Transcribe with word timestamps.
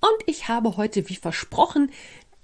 und 0.00 0.22
ich 0.26 0.48
habe 0.48 0.76
heute, 0.76 1.08
wie 1.08 1.16
versprochen, 1.16 1.90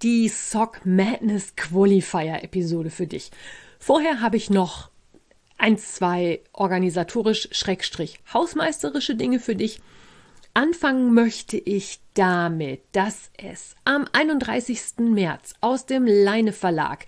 die 0.02 0.28
Sock 0.28 0.84
Madness 0.84 1.56
Qualifier 1.56 2.42
Episode 2.42 2.90
für 2.90 3.06
dich. 3.06 3.30
Vorher 3.78 4.20
habe 4.20 4.36
ich 4.36 4.50
noch 4.50 4.90
ein, 5.56 5.78
zwei 5.78 6.40
organisatorisch 6.52 7.48
schrägstrich 7.52 8.18
hausmeisterische 8.32 9.14
Dinge 9.14 9.40
für 9.40 9.56
dich. 9.56 9.80
Anfangen 10.52 11.14
möchte 11.14 11.56
ich 11.56 12.00
damit, 12.14 12.82
dass 12.92 13.30
es 13.36 13.74
am 13.84 14.06
31. 14.12 14.98
März 14.98 15.54
aus 15.60 15.86
dem 15.86 16.06
Leine 16.06 16.52
Verlag 16.52 17.06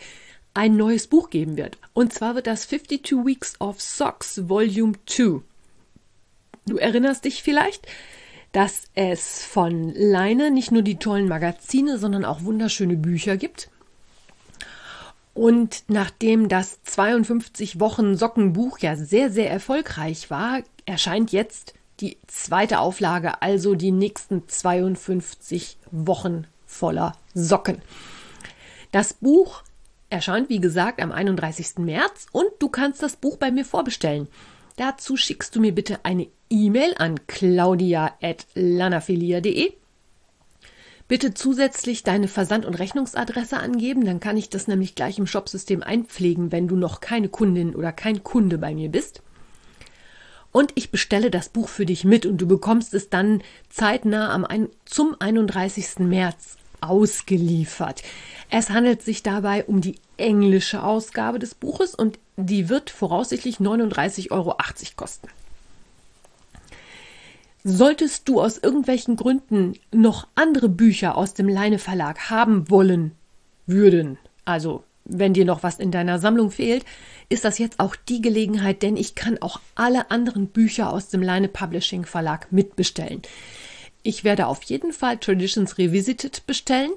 ein 0.54 0.76
neues 0.76 1.06
Buch 1.06 1.30
geben 1.30 1.56
wird. 1.56 1.76
Und 1.92 2.12
zwar 2.12 2.34
wird 2.34 2.46
das 2.46 2.68
52 2.68 3.24
Weeks 3.24 3.60
of 3.60 3.80
Socks 3.80 4.48
Volume 4.48 4.94
2. 5.06 5.42
Du 6.66 6.78
erinnerst 6.78 7.24
dich 7.24 7.42
vielleicht, 7.42 7.86
dass 8.56 8.84
es 8.94 9.44
von 9.44 9.92
Leine 9.94 10.50
nicht 10.50 10.72
nur 10.72 10.80
die 10.80 10.96
tollen 10.96 11.28
Magazine, 11.28 11.98
sondern 11.98 12.24
auch 12.24 12.42
wunderschöne 12.42 12.96
Bücher 12.96 13.36
gibt. 13.36 13.68
Und 15.34 15.84
nachdem 15.88 16.48
das 16.48 16.82
52 16.84 17.80
Wochen 17.80 18.16
Sockenbuch 18.16 18.78
ja 18.78 18.96
sehr, 18.96 19.30
sehr 19.30 19.50
erfolgreich 19.50 20.30
war, 20.30 20.62
erscheint 20.86 21.32
jetzt 21.32 21.74
die 22.00 22.16
zweite 22.28 22.78
Auflage, 22.78 23.42
also 23.42 23.74
die 23.74 23.92
nächsten 23.92 24.48
52 24.48 25.76
Wochen 25.90 26.46
voller 26.64 27.12
Socken. 27.34 27.82
Das 28.90 29.12
Buch 29.12 29.64
erscheint, 30.08 30.48
wie 30.48 30.60
gesagt, 30.60 31.02
am 31.02 31.12
31. 31.12 31.76
März 31.76 32.26
und 32.32 32.48
du 32.58 32.70
kannst 32.70 33.02
das 33.02 33.16
Buch 33.16 33.36
bei 33.36 33.50
mir 33.50 33.66
vorbestellen. 33.66 34.28
Dazu 34.76 35.18
schickst 35.18 35.54
du 35.54 35.60
mir 35.60 35.74
bitte 35.74 35.98
eine 36.04 36.28
E-Mail 36.50 36.94
an 36.98 37.26
claudia.lanafilia.de. 37.26 39.72
Bitte 41.08 41.34
zusätzlich 41.34 42.02
deine 42.02 42.26
Versand- 42.26 42.66
und 42.66 42.74
Rechnungsadresse 42.74 43.58
angeben, 43.58 44.04
dann 44.04 44.18
kann 44.18 44.36
ich 44.36 44.50
das 44.50 44.66
nämlich 44.66 44.96
gleich 44.96 45.18
im 45.18 45.26
Shopsystem 45.26 45.82
einpflegen, 45.82 46.50
wenn 46.50 46.66
du 46.66 46.76
noch 46.76 47.00
keine 47.00 47.28
Kundin 47.28 47.76
oder 47.76 47.92
kein 47.92 48.24
Kunde 48.24 48.58
bei 48.58 48.74
mir 48.74 48.88
bist. 48.88 49.22
Und 50.50 50.72
ich 50.74 50.90
bestelle 50.90 51.30
das 51.30 51.48
Buch 51.48 51.68
für 51.68 51.86
dich 51.86 52.04
mit 52.04 52.26
und 52.26 52.38
du 52.38 52.48
bekommst 52.48 52.92
es 52.94 53.08
dann 53.08 53.42
zeitnah 53.68 54.32
am 54.32 54.46
zum 54.84 55.14
31. 55.18 55.98
März 55.98 56.56
ausgeliefert. 56.80 58.02
Es 58.50 58.70
handelt 58.70 59.02
sich 59.02 59.22
dabei 59.22 59.64
um 59.64 59.80
die 59.80 59.96
englische 60.16 60.82
Ausgabe 60.82 61.38
des 61.38 61.54
Buches 61.54 61.94
und 61.94 62.18
die 62.36 62.68
wird 62.68 62.90
voraussichtlich 62.90 63.58
39,80 63.58 64.30
Euro 64.30 64.56
kosten. 64.96 65.28
Solltest 67.68 68.28
du 68.28 68.40
aus 68.40 68.58
irgendwelchen 68.58 69.16
Gründen 69.16 69.72
noch 69.92 70.28
andere 70.36 70.68
Bücher 70.68 71.16
aus 71.16 71.34
dem 71.34 71.48
Leine 71.48 71.80
Verlag 71.80 72.30
haben 72.30 72.70
wollen 72.70 73.10
würden, 73.66 74.18
also 74.44 74.84
wenn 75.04 75.34
dir 75.34 75.44
noch 75.44 75.64
was 75.64 75.80
in 75.80 75.90
deiner 75.90 76.20
Sammlung 76.20 76.52
fehlt, 76.52 76.84
ist 77.28 77.44
das 77.44 77.58
jetzt 77.58 77.80
auch 77.80 77.96
die 77.96 78.22
Gelegenheit, 78.22 78.82
denn 78.82 78.96
ich 78.96 79.16
kann 79.16 79.42
auch 79.42 79.58
alle 79.74 80.12
anderen 80.12 80.46
Bücher 80.46 80.92
aus 80.92 81.08
dem 81.08 81.22
Leine 81.22 81.48
Publishing 81.48 82.04
Verlag 82.04 82.52
mitbestellen. 82.52 83.20
Ich 84.04 84.22
werde 84.22 84.46
auf 84.46 84.62
jeden 84.62 84.92
Fall 84.92 85.18
Traditions 85.18 85.76
Revisited 85.76 86.46
bestellen. 86.46 86.92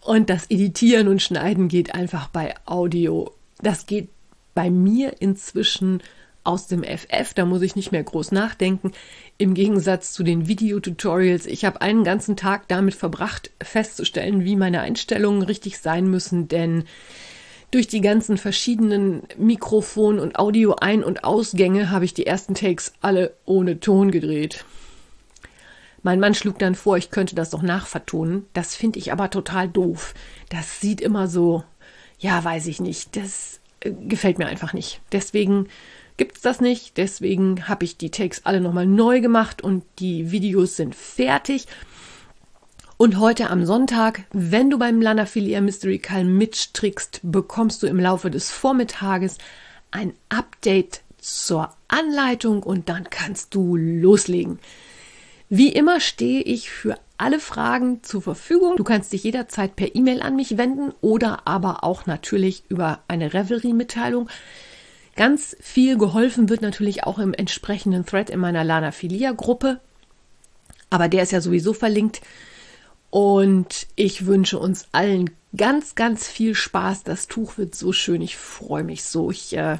Und 0.01 0.29
das 0.29 0.49
Editieren 0.49 1.07
und 1.07 1.21
Schneiden 1.21 1.67
geht 1.67 1.93
einfach 1.93 2.29
bei 2.29 2.55
Audio. 2.65 3.31
Das 3.61 3.85
geht 3.85 4.09
bei 4.55 4.69
mir 4.69 5.21
inzwischen 5.21 6.01
aus 6.43 6.67
dem 6.67 6.83
FF, 6.83 7.33
da 7.33 7.45
muss 7.45 7.61
ich 7.61 7.75
nicht 7.75 7.91
mehr 7.91 8.03
groß 8.03 8.31
nachdenken. 8.31 8.91
Im 9.37 9.53
Gegensatz 9.53 10.13
zu 10.13 10.23
den 10.23 10.47
Videotutorials, 10.47 11.45
ich 11.47 11.65
habe 11.65 11.81
einen 11.81 12.03
ganzen 12.03 12.37
Tag 12.37 12.67
damit 12.67 12.93
verbracht, 12.93 13.51
festzustellen, 13.61 14.45
wie 14.45 14.55
meine 14.55 14.81
Einstellungen 14.81 15.41
richtig 15.41 15.79
sein 15.79 16.07
müssen, 16.07 16.47
denn 16.47 16.85
durch 17.75 17.87
die 17.89 17.99
ganzen 17.99 18.37
verschiedenen 18.37 19.23
Mikrofon- 19.37 20.19
und 20.19 20.39
Audio-Ein- 20.39 21.03
und 21.03 21.25
Ausgänge 21.25 21.91
habe 21.91 22.05
ich 22.05 22.13
die 22.13 22.25
ersten 22.25 22.55
Takes 22.55 22.93
alle 23.01 23.33
ohne 23.43 23.81
Ton 23.81 24.11
gedreht. 24.11 24.63
Mein 26.01 26.21
Mann 26.21 26.35
schlug 26.35 26.57
dann 26.57 26.75
vor, 26.75 26.95
ich 26.95 27.11
könnte 27.11 27.35
das 27.35 27.49
doch 27.49 27.61
nachvertonen. 27.61 28.45
Das 28.53 28.77
finde 28.77 28.99
ich 28.99 29.11
aber 29.11 29.29
total 29.29 29.67
doof. 29.67 30.13
Das 30.47 30.79
sieht 30.79 31.01
immer 31.01 31.27
so, 31.27 31.65
ja, 32.17 32.41
weiß 32.41 32.67
ich 32.67 32.79
nicht. 32.79 33.17
Das 33.17 33.59
äh, 33.81 33.91
gefällt 33.91 34.37
mir 34.37 34.47
einfach 34.47 34.71
nicht. 34.71 35.01
Deswegen 35.11 35.67
gibt 36.15 36.37
es 36.37 36.41
das 36.43 36.61
nicht. 36.61 36.95
Deswegen 36.95 37.67
habe 37.67 37.83
ich 37.83 37.97
die 37.97 38.09
Takes 38.09 38.45
alle 38.45 38.61
nochmal 38.61 38.85
neu 38.85 39.19
gemacht 39.19 39.61
und 39.61 39.83
die 39.99 40.31
Videos 40.31 40.77
sind 40.77 40.95
fertig. 40.95 41.67
Und 42.97 43.19
heute 43.19 43.49
am 43.49 43.65
Sonntag, 43.65 44.23
wenn 44.31 44.69
du 44.69 44.79
beim 44.79 45.01
Lanafilia 45.01 45.59
Mystery 45.59 45.99
Call 45.99 46.23
mitstrickst, 46.23 47.19
bekommst 47.23 47.83
du 47.83 47.87
im 47.87 47.99
Laufe 47.99 48.31
des 48.31 48.51
Vormittages 48.51 49.37
ein 49.91 50.13
Update 50.29 51.01
zur 51.17 51.71
Anleitung 51.89 52.63
und 52.63 52.87
dann 52.87 53.09
kannst 53.09 53.53
du 53.53 53.75
loslegen. 53.75 54.59
Wie 55.49 55.73
immer 55.73 55.99
stehe 55.99 56.41
ich 56.41 56.69
für 56.69 56.97
alle 57.17 57.41
Fragen 57.41 58.01
zur 58.01 58.21
Verfügung. 58.21 58.77
Du 58.77 58.85
kannst 58.85 59.11
dich 59.11 59.25
jederzeit 59.25 59.75
per 59.75 59.93
E-Mail 59.93 60.21
an 60.21 60.37
mich 60.37 60.57
wenden 60.57 60.93
oder 61.01 61.45
aber 61.45 61.83
auch 61.83 62.05
natürlich 62.05 62.63
über 62.69 63.01
eine 63.09 63.33
Revelry-Mitteilung. 63.33 64.29
Ganz 65.17 65.57
viel 65.59 65.97
geholfen 65.97 66.47
wird 66.47 66.61
natürlich 66.61 67.03
auch 67.03 67.19
im 67.19 67.33
entsprechenden 67.33 68.05
Thread 68.05 68.29
in 68.29 68.39
meiner 68.39 68.63
Lana 68.63 68.91
Filia 68.91 69.33
Gruppe. 69.33 69.81
Aber 70.89 71.09
der 71.09 71.23
ist 71.23 71.33
ja 71.33 71.41
sowieso 71.41 71.73
verlinkt. 71.73 72.21
Und 73.09 73.87
ich 73.95 74.25
wünsche 74.25 74.59
uns 74.59 74.87
allen 74.91 75.29
ganz, 75.55 75.95
ganz 75.95 76.27
viel 76.27 76.55
Spaß. 76.55 77.03
Das 77.03 77.27
Tuch 77.27 77.57
wird 77.57 77.75
so 77.75 77.93
schön. 77.93 78.21
Ich 78.21 78.35
freue 78.35 78.83
mich 78.83 79.03
so. 79.03 79.31
Ich 79.31 79.55
äh, 79.55 79.77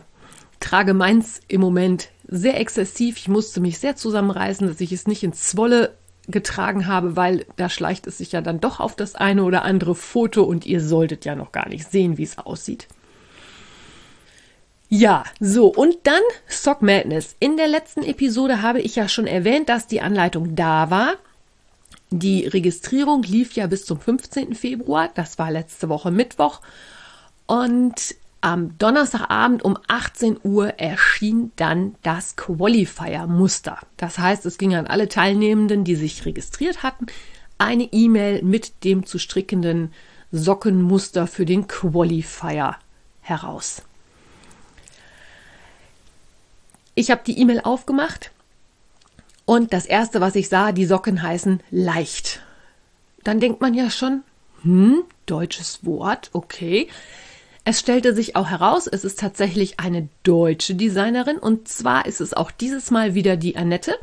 trage 0.60 0.94
meins 0.94 1.42
im 1.48 1.62
Moment 1.62 2.10
sehr 2.28 2.60
exzessiv. 2.60 3.18
Ich 3.18 3.28
musste 3.28 3.60
mich 3.60 3.80
sehr 3.80 3.96
zusammenreißen, 3.96 4.68
dass 4.68 4.82
ich 4.82 4.92
es 4.92 5.08
nicht 5.08 5.24
ins 5.24 5.44
Zwolle 5.44 5.96
getragen 6.28 6.88
habe, 6.88 7.16
weil 7.16 7.46
da 7.56 7.70
schleicht 7.70 8.08
es 8.08 8.18
sich 8.18 8.32
ja 8.32 8.42
dann 8.42 8.60
doch 8.60 8.80
auf 8.80 8.96
das 8.96 9.16
eine 9.16 9.44
oder 9.44 9.64
andere 9.64 9.96
Foto 9.96 10.44
und 10.44 10.66
ihr 10.66 10.82
solltet 10.82 11.26
ja 11.26 11.36
noch 11.36 11.52
gar 11.52 11.70
nicht 11.70 11.90
sehen, 11.92 12.18
wie 12.18 12.24
es 12.24 12.38
aussieht. 12.38 12.88
Ja, 14.88 15.24
so, 15.40 15.68
und 15.68 15.98
dann 16.04 16.22
Sock 16.48 16.82
Madness. 16.82 17.36
In 17.40 17.58
der 17.58 17.68
letzten 17.68 18.04
Episode 18.04 18.62
habe 18.62 18.82
ich 18.82 18.96
ja 18.96 19.08
schon 19.08 19.28
erwähnt, 19.28 19.70
dass 19.70 19.88
die 19.88 20.02
Anleitung 20.02 20.56
da 20.56 20.90
war. 20.90 21.14
Die 22.12 22.46
Registrierung 22.46 23.24
lief 23.24 23.54
ja 23.54 23.68
bis 23.68 23.86
zum 23.86 24.00
15. 24.00 24.54
Februar, 24.56 25.10
das 25.14 25.40
war 25.40 25.52
letzte 25.52 25.90
Woche 25.90 26.12
Mittwoch. 26.12 26.62
Und 27.48 28.16
am 28.42 28.78
Donnerstagabend 28.78 29.64
um 29.64 29.76
18 29.88 30.38
Uhr 30.44 30.80
erschien 30.80 31.52
dann 31.56 31.96
das 32.04 32.36
Qualifier-Muster. 32.36 33.80
Das 33.98 34.20
heißt, 34.20 34.46
es 34.46 34.60
ging 34.60 34.76
an 34.76 34.86
alle 34.86 35.10
Teilnehmenden, 35.10 35.84
die 35.84 35.96
sich 35.96 36.26
registriert 36.26 36.84
hatten, 36.84 37.08
eine 37.58 37.86
E-Mail 37.92 38.44
mit 38.44 38.84
dem 38.84 39.06
zu 39.06 39.18
strickenden 39.18 39.92
Sockenmuster 40.32 41.26
für 41.26 41.46
den 41.46 41.68
Qualifier 41.68 42.76
heraus. 43.22 43.82
Ich 46.94 47.10
habe 47.10 47.22
die 47.26 47.40
E-Mail 47.40 47.62
aufgemacht 47.62 48.32
und 49.46 49.74
das 49.74 49.86
erste, 49.86 50.22
was 50.22 50.36
ich 50.36 50.50
sah, 50.50 50.72
die 50.72 50.86
Socken 50.86 51.22
heißen 51.22 51.62
leicht. 51.72 52.42
Dann 53.24 53.40
denkt 53.40 53.62
man 53.62 53.74
ja 53.74 53.90
schon, 53.90 54.24
hm, 54.64 55.04
deutsches 55.26 55.86
Wort, 55.86 56.30
okay. 56.34 56.88
Es 57.64 57.80
stellte 57.80 58.14
sich 58.14 58.36
auch 58.36 58.48
heraus, 58.48 58.88
es 58.88 59.04
ist 59.04 59.20
tatsächlich 59.20 59.80
eine 59.80 60.08
deutsche 60.24 60.76
Designerin 60.76 61.38
und 61.38 61.68
zwar 61.68 62.06
ist 62.06 62.22
es 62.22 62.34
auch 62.34 62.52
dieses 62.52 62.92
Mal 62.92 63.16
wieder 63.16 63.38
die 63.38 63.58
Annette. 63.58 63.96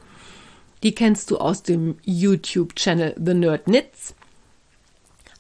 Die 0.83 0.95
kennst 0.95 1.31
du 1.31 1.39
aus 1.39 1.63
dem 1.63 1.97
YouTube-Channel 2.05 3.15
The 3.25 3.35
Nerd 3.35 3.65
Knits. 3.65 4.15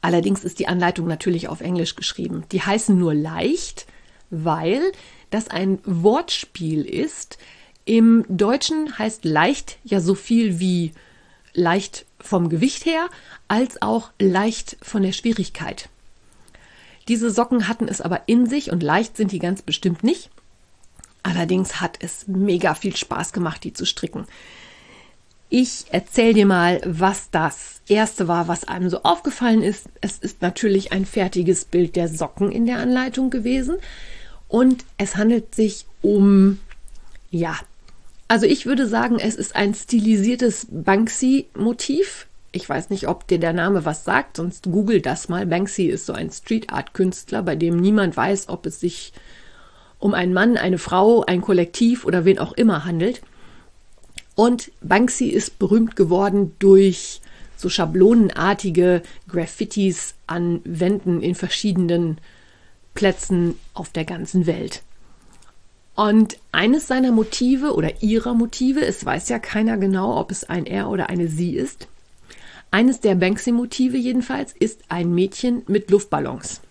Allerdings 0.00 0.44
ist 0.44 0.58
die 0.58 0.68
Anleitung 0.68 1.06
natürlich 1.06 1.48
auf 1.48 1.60
Englisch 1.60 1.96
geschrieben. 1.96 2.44
Die 2.52 2.62
heißen 2.62 2.96
nur 2.96 3.14
leicht, 3.14 3.86
weil 4.30 4.92
das 5.30 5.48
ein 5.48 5.80
Wortspiel 5.84 6.84
ist. 6.84 7.38
Im 7.84 8.24
Deutschen 8.28 8.98
heißt 8.98 9.24
leicht 9.24 9.78
ja 9.84 10.00
so 10.00 10.14
viel 10.14 10.60
wie 10.60 10.92
leicht 11.52 12.06
vom 12.20 12.48
Gewicht 12.48 12.86
her, 12.86 13.08
als 13.48 13.82
auch 13.82 14.10
leicht 14.18 14.76
von 14.80 15.02
der 15.02 15.12
Schwierigkeit. 15.12 15.88
Diese 17.08 17.30
Socken 17.30 17.66
hatten 17.66 17.88
es 17.88 18.00
aber 18.00 18.22
in 18.26 18.46
sich 18.46 18.70
und 18.70 18.82
leicht 18.82 19.16
sind 19.16 19.32
die 19.32 19.40
ganz 19.40 19.62
bestimmt 19.62 20.04
nicht. 20.04 20.30
Allerdings 21.24 21.80
hat 21.80 21.98
es 22.00 22.26
mega 22.28 22.74
viel 22.74 22.96
Spaß 22.96 23.32
gemacht, 23.32 23.64
die 23.64 23.72
zu 23.72 23.84
stricken. 23.84 24.26
Ich 25.48 25.86
erzähle 25.90 26.34
dir 26.34 26.46
mal, 26.46 26.80
was 26.84 27.30
das 27.30 27.82
erste 27.88 28.26
war, 28.26 28.48
was 28.48 28.64
einem 28.64 28.88
so 28.88 29.02
aufgefallen 29.02 29.62
ist. 29.62 29.88
Es 30.00 30.18
ist 30.18 30.40
natürlich 30.40 30.92
ein 30.92 31.04
fertiges 31.04 31.64
Bild 31.64 31.96
der 31.96 32.08
Socken 32.08 32.50
in 32.50 32.64
der 32.66 32.78
Anleitung 32.78 33.28
gewesen 33.28 33.76
und 34.48 34.84
es 34.96 35.16
handelt 35.16 35.54
sich 35.54 35.86
um, 36.00 36.58
ja, 37.30 37.58
also 38.32 38.46
ich 38.46 38.64
würde 38.64 38.86
sagen, 38.86 39.18
es 39.18 39.34
ist 39.34 39.54
ein 39.54 39.74
stilisiertes 39.74 40.66
Banksy-Motiv 40.70 42.26
ich 42.52 42.68
weiß 42.68 42.90
nicht, 42.90 43.08
ob 43.08 43.26
dir 43.26 43.38
der 43.38 43.54
Name 43.54 43.86
was 43.86 44.04
sagt, 44.04 44.36
sonst 44.36 44.64
google 44.64 45.00
das 45.00 45.30
mal. 45.30 45.46
Banksy 45.46 45.86
ist 45.86 46.04
so 46.04 46.12
ein 46.12 46.30
Street 46.30 46.70
Art 46.70 46.92
Künstler, 46.92 47.42
bei 47.42 47.56
dem 47.56 47.78
niemand 47.78 48.14
weiß, 48.14 48.50
ob 48.50 48.66
es 48.66 48.78
sich 48.78 49.14
um 49.98 50.12
einen 50.12 50.34
Mann, 50.34 50.58
eine 50.58 50.76
Frau, 50.76 51.24
ein 51.24 51.40
Kollektiv 51.40 52.04
oder 52.04 52.26
wen 52.26 52.38
auch 52.38 52.52
immer 52.52 52.84
handelt. 52.84 53.22
Und 54.34 54.70
Banksy 54.82 55.28
ist 55.28 55.58
berühmt 55.58 55.96
geworden 55.96 56.54
durch 56.58 57.22
so 57.56 57.70
schablonenartige 57.70 59.02
Graffitis 59.28 60.14
an 60.26 60.60
Wänden 60.64 61.22
in 61.22 61.34
verschiedenen 61.34 62.18
Plätzen 62.94 63.54
auf 63.72 63.88
der 63.88 64.04
ganzen 64.04 64.46
Welt. 64.46 64.82
Und 65.94 66.38
eines 66.52 66.86
seiner 66.86 67.12
Motive 67.12 67.74
oder 67.74 68.02
ihrer 68.02 68.34
Motive, 68.34 68.84
es 68.84 69.04
weiß 69.04 69.28
ja 69.28 69.38
keiner 69.38 69.76
genau, 69.76 70.18
ob 70.18 70.30
es 70.30 70.44
ein 70.44 70.66
er 70.66 70.88
oder 70.88 71.10
eine 71.10 71.28
sie 71.28 71.54
ist, 71.54 71.86
eines 72.70 73.00
der 73.00 73.14
Banksy-Motive 73.14 73.98
jedenfalls 73.98 74.54
ist 74.58 74.80
ein 74.88 75.14
Mädchen 75.14 75.62
mit 75.66 75.90
Luftballons. 75.90 76.62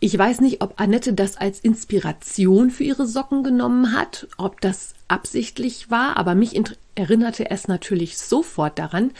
Ich 0.00 0.18
weiß 0.18 0.40
nicht, 0.40 0.60
ob 0.60 0.80
Annette 0.80 1.12
das 1.14 1.36
als 1.36 1.60
Inspiration 1.60 2.70
für 2.70 2.82
ihre 2.82 3.06
Socken 3.06 3.44
genommen 3.44 3.92
hat, 3.92 4.26
ob 4.36 4.60
das 4.60 4.94
absichtlich 5.06 5.88
war, 5.88 6.16
aber 6.16 6.34
mich 6.34 6.60
erinnerte 6.96 7.48
es 7.50 7.68
natürlich 7.68 8.18
sofort 8.18 8.78
daran. 8.78 9.12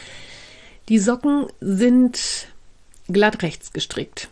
Die 0.88 0.98
Socken 0.98 1.46
sind 1.60 2.48
glatt 3.06 3.42
rechts 3.42 3.72
gestrickt. 3.72 4.28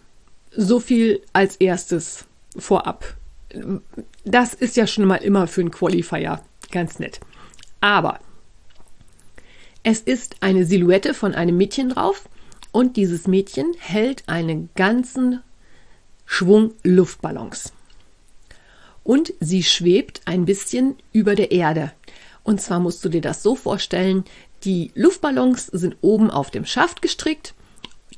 So 0.50 0.81
viel 0.81 1.22
als 1.32 1.56
erstes 1.56 2.25
vorab. 2.58 3.14
Das 4.25 4.54
ist 4.54 4.76
ja 4.76 4.87
schon 4.87 5.04
mal 5.04 5.16
immer 5.16 5.46
für 5.46 5.60
einen 5.60 5.70
Qualifier 5.70 6.43
ganz 6.70 6.99
nett. 6.99 7.20
Aber 7.81 8.20
es 9.82 10.00
ist 10.00 10.37
eine 10.40 10.64
Silhouette 10.64 11.14
von 11.14 11.34
einem 11.34 11.56
Mädchen 11.56 11.90
drauf 11.90 12.28
und 12.70 12.96
dieses 12.96 13.26
Mädchen 13.26 13.75
hält 13.78 14.22
einen 14.28 14.70
ganzen 14.75 15.40
Schwung 16.25 16.72
Luftballons. 16.82 17.72
Und 19.04 19.34
sie 19.40 19.64
schwebt 19.64 20.22
ein 20.25 20.44
bisschen 20.44 20.96
über 21.12 21.34
der 21.34 21.50
Erde. 21.50 21.93
Und 22.44 22.60
zwar 22.60 22.81
musst 22.81 23.05
du 23.05 23.08
dir 23.08 23.20
das 23.20 23.43
so 23.43 23.56
vorstellen, 23.56 24.25
die 24.64 24.93
Luftballons 24.94 25.66
sind 25.66 25.96
oben 26.00 26.31
auf 26.31 26.50
dem 26.50 26.64
Schaft 26.64 27.02
gestrickt, 27.02 27.55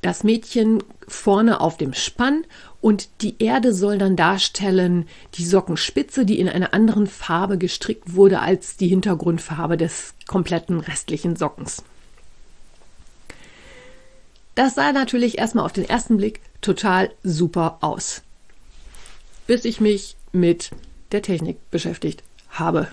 das 0.02 0.23
Mädchen 0.23 0.82
vorne 1.08 1.61
auf 1.61 1.76
dem 1.76 1.94
Spann 1.94 2.44
und 2.80 3.08
die 3.23 3.37
Erde 3.38 3.73
soll 3.73 3.99
dann 3.99 4.16
darstellen 4.16 5.08
die 5.34 5.44
Sockenspitze, 5.44 6.25
die 6.25 6.38
in 6.38 6.49
einer 6.49 6.75
anderen 6.75 7.06
Farbe 7.06 7.58
gestrickt 7.58 8.14
wurde 8.14 8.40
als 8.40 8.76
die 8.76 8.88
Hintergrundfarbe 8.88 9.76
des 9.76 10.14
kompletten 10.26 10.80
restlichen 10.80 11.37
Sockens. 11.37 11.82
Das 14.54 14.75
sah 14.75 14.92
natürlich 14.92 15.38
erstmal 15.38 15.64
auf 15.64 15.73
den 15.73 15.88
ersten 15.88 16.16
Blick 16.16 16.40
total 16.61 17.11
super 17.23 17.78
aus. 17.80 18.23
Bis 19.46 19.64
ich 19.64 19.80
mich 19.80 20.16
mit 20.32 20.70
der 21.12 21.23
Technik 21.23 21.58
beschäftigt 21.70 22.23
habe. 22.50 22.88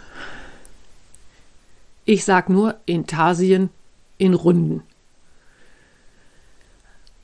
Ich 2.06 2.26
sag 2.26 2.50
nur 2.50 2.76
Intarsien 2.86 3.70
in 4.18 4.34
Runden. 4.34 4.84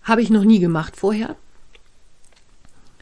Habe 0.07 0.21
ich 0.21 0.29
noch 0.29 0.43
nie 0.43 0.59
gemacht 0.59 0.95
vorher 0.97 1.35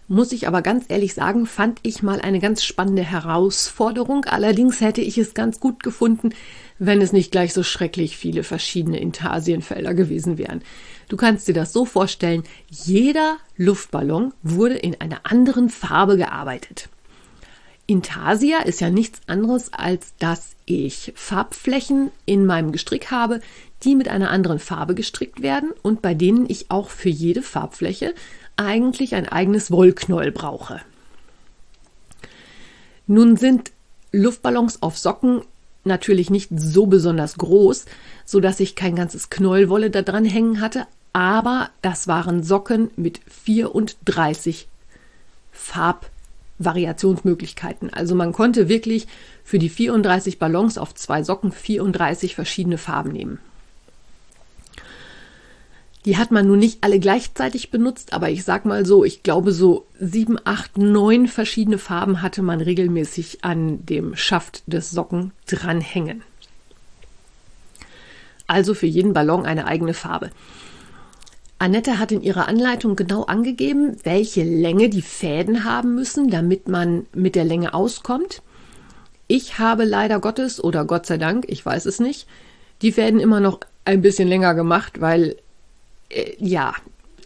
muss 0.08 0.32
ich 0.32 0.48
aber 0.48 0.62
ganz 0.62 0.86
ehrlich 0.88 1.14
sagen, 1.14 1.46
fand 1.48 1.80
ich 1.82 2.04
mal 2.04 2.22
eine 2.22 2.40
ganz 2.40 2.64
spannende 2.64 3.04
Herausforderung. 3.04 4.26
Allerdings 4.26 4.82
hätte 4.82 5.02
ich 5.02 5.18
es 5.18 5.34
ganz 5.34 5.60
gut 5.60 5.82
gefunden, 5.82 6.30
wenn 6.78 7.02
es 7.02 7.12
nicht 7.12 7.32
gleich 7.32 7.54
so 7.54 7.64
schrecklich 7.64 8.18
viele 8.18 8.44
verschiedene 8.44 9.00
Intarsienfelder 9.00 9.94
gewesen 9.94 10.38
wären. 10.38 10.62
Du 11.10 11.18
kannst 11.18 11.48
dir 11.48 11.54
das 11.54 11.74
so 11.74 11.86
vorstellen, 11.86 12.44
jeder 12.70 13.38
Luftballon 13.58 14.34
wurde 14.44 14.76
in 14.76 15.00
einer 15.02 15.22
anderen 15.24 15.70
Farbe 15.70 16.18
gearbeitet. 16.18 16.90
Intarsia 17.88 18.60
ist 18.60 18.82
ja 18.82 18.90
nichts 18.90 19.20
anderes, 19.28 19.72
als 19.72 20.14
dass 20.18 20.56
ich 20.66 21.14
Farbflächen 21.16 22.12
in 22.26 22.46
meinem 22.46 22.72
Gestrick 22.72 23.12
habe, 23.12 23.42
die 23.84 23.96
mit 23.96 24.08
einer 24.08 24.32
anderen 24.32 24.60
Farbe 24.60 24.96
gestrickt 24.96 25.42
werden 25.42 25.72
und 25.84 26.02
bei 26.02 26.14
denen 26.16 26.50
ich 26.50 26.72
auch 26.72 26.90
für 26.90 27.10
jede 27.10 27.44
Farbfläche 27.44 28.16
eigentlich 28.58 29.14
ein 29.14 29.30
eigenes 29.30 29.70
Wollknäuel 29.70 30.32
brauche. 30.32 30.82
Nun 33.06 33.38
sind 33.38 33.72
Luftballons 34.12 34.82
auf 34.82 34.98
Socken 34.98 35.42
natürlich 35.84 36.32
nicht 36.32 36.50
so 36.56 36.88
besonders 36.88 37.36
groß, 37.36 37.86
so 38.26 38.40
dass 38.40 38.60
ich 38.60 38.76
kein 38.76 38.96
ganzes 38.96 39.30
Knäuelwolle 39.30 39.92
da 39.92 40.02
dran 40.02 40.26
hängen 40.26 40.62
hatte, 40.62 40.88
aber 41.14 41.70
das 41.84 42.08
waren 42.08 42.44
Socken 42.44 42.90
mit 42.96 43.20
34 43.28 44.68
Farbvariationsmöglichkeiten. 46.58 47.94
Also 47.94 48.16
man 48.16 48.32
konnte 48.32 48.70
wirklich 48.70 49.08
für 49.44 49.60
die 49.60 49.70
34 49.70 50.40
Ballons 50.40 50.78
auf 50.78 50.96
zwei 50.96 51.24
Socken 51.24 51.52
34 51.52 52.36
verschiedene 52.36 52.78
Farben 52.78 53.12
nehmen. 53.12 53.40
Die 56.06 56.18
hat 56.18 56.30
man 56.30 56.48
nun 56.48 56.60
nicht 56.60 56.84
alle 56.84 57.00
gleichzeitig 57.00 57.72
benutzt, 57.72 58.14
aber 58.14 58.30
ich 58.30 58.44
sag 58.44 58.66
mal 58.66 58.86
so, 58.86 59.04
ich 59.04 59.24
glaube 59.24 59.52
so 59.52 59.88
sieben, 60.00 60.38
acht, 60.44 60.78
neun 60.78 61.28
verschiedene 61.28 61.80
Farben 61.80 62.22
hatte 62.22 62.44
man 62.44 62.62
regelmäßig 62.62 63.44
an 63.44 63.84
dem 63.88 64.16
Schaft 64.16 64.62
des 64.68 64.92
Socken 64.92 65.32
dranhängen. 65.48 66.22
Also 68.46 68.76
für 68.76 68.86
jeden 68.86 69.14
Ballon 69.14 69.48
eine 69.48 69.66
eigene 69.66 69.96
Farbe. 69.96 70.30
Annette 71.58 72.00
hat 72.00 72.12
in 72.12 72.22
ihrer 72.22 72.48
Anleitung 72.48 72.96
genau 72.96 73.24
angegeben, 73.24 73.98
welche 74.04 74.44
Länge 74.44 74.90
die 74.90 75.02
Fäden 75.02 75.64
haben 75.64 75.96
müssen, 75.96 76.30
damit 76.30 76.68
man 76.68 77.06
mit 77.14 77.36
der 77.36 77.46
Länge 77.46 77.74
auskommt. 77.74 78.42
Ich 79.28 79.58
habe 79.58 79.86
leider 79.86 80.20
Gottes 80.20 80.64
oder 80.64 80.86
Gott 80.86 81.06
sei 81.06 81.18
Dank, 81.18 81.46
ich 81.48 81.66
weiß 81.66 81.86
es 81.86 82.00
nicht, 82.00 82.28
die 82.82 82.92
Fäden 82.92 83.20
immer 83.20 83.40
noch 83.40 83.62
ein 83.86 84.02
bisschen 84.02 84.28
länger 84.28 84.54
gemacht, 84.54 85.02
weil 85.02 85.38
äh, 86.10 86.34
ja, 86.38 86.74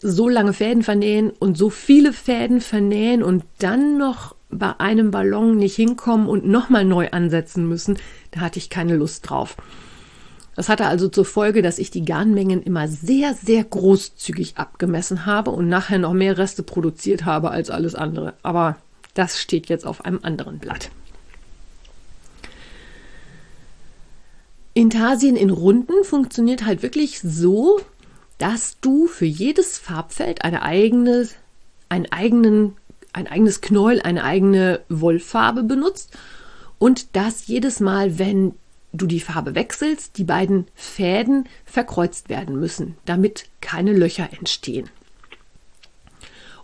so 0.00 0.28
lange 0.28 0.52
Fäden 0.52 0.82
vernähen 0.82 1.30
und 1.30 1.58
so 1.58 1.68
viele 1.68 2.12
Fäden 2.12 2.60
vernähen 2.60 3.22
und 3.22 3.44
dann 3.58 3.98
noch 3.98 4.34
bei 4.48 4.78
einem 4.78 5.10
Ballon 5.10 5.56
nicht 5.56 5.76
hinkommen 5.76 6.28
und 6.28 6.46
nochmal 6.46 6.84
neu 6.84 7.10
ansetzen 7.10 7.68
müssen, 7.68 7.98
da 8.30 8.40
hatte 8.40 8.58
ich 8.58 8.70
keine 8.70 8.96
Lust 8.96 9.28
drauf. 9.28 9.56
Das 10.60 10.68
hatte 10.68 10.84
also 10.84 11.08
zur 11.08 11.24
Folge, 11.24 11.62
dass 11.62 11.78
ich 11.78 11.90
die 11.90 12.04
Garnmengen 12.04 12.62
immer 12.62 12.86
sehr, 12.86 13.32
sehr 13.32 13.64
großzügig 13.64 14.58
abgemessen 14.58 15.24
habe 15.24 15.52
und 15.52 15.70
nachher 15.70 15.96
noch 15.96 16.12
mehr 16.12 16.36
Reste 16.36 16.62
produziert 16.62 17.24
habe 17.24 17.50
als 17.50 17.70
alles 17.70 17.94
andere. 17.94 18.34
Aber 18.42 18.76
das 19.14 19.40
steht 19.40 19.70
jetzt 19.70 19.86
auf 19.86 20.04
einem 20.04 20.18
anderen 20.20 20.58
Blatt. 20.58 20.90
Intarsien 24.74 25.34
in 25.34 25.48
Runden 25.48 26.04
funktioniert 26.04 26.66
halt 26.66 26.82
wirklich 26.82 27.20
so, 27.20 27.80
dass 28.36 28.76
du 28.82 29.06
für 29.06 29.24
jedes 29.24 29.78
Farbfeld 29.78 30.44
eine 30.44 30.60
eigene, 30.60 31.26
einen 31.88 32.12
eigenen, 32.12 32.76
ein 33.14 33.28
eigenes 33.28 33.62
Knäuel, 33.62 34.02
eine 34.02 34.24
eigene 34.24 34.80
Wollfarbe 34.90 35.62
benutzt 35.62 36.18
und 36.78 37.16
dass 37.16 37.46
jedes 37.46 37.80
Mal, 37.80 38.18
wenn 38.18 38.56
du 38.92 39.06
die 39.06 39.20
Farbe 39.20 39.54
wechselst, 39.54 40.18
die 40.18 40.24
beiden 40.24 40.66
Fäden 40.74 41.48
verkreuzt 41.64 42.28
werden 42.28 42.58
müssen, 42.58 42.96
damit 43.04 43.46
keine 43.60 43.92
Löcher 43.92 44.28
entstehen. 44.36 44.88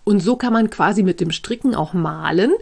Und 0.04 0.20
so 0.20 0.36
kann 0.36 0.52
man 0.52 0.70
quasi 0.70 1.02
mit 1.02 1.20
dem 1.20 1.32
Stricken 1.32 1.74
auch 1.74 1.92
malen 1.92 2.52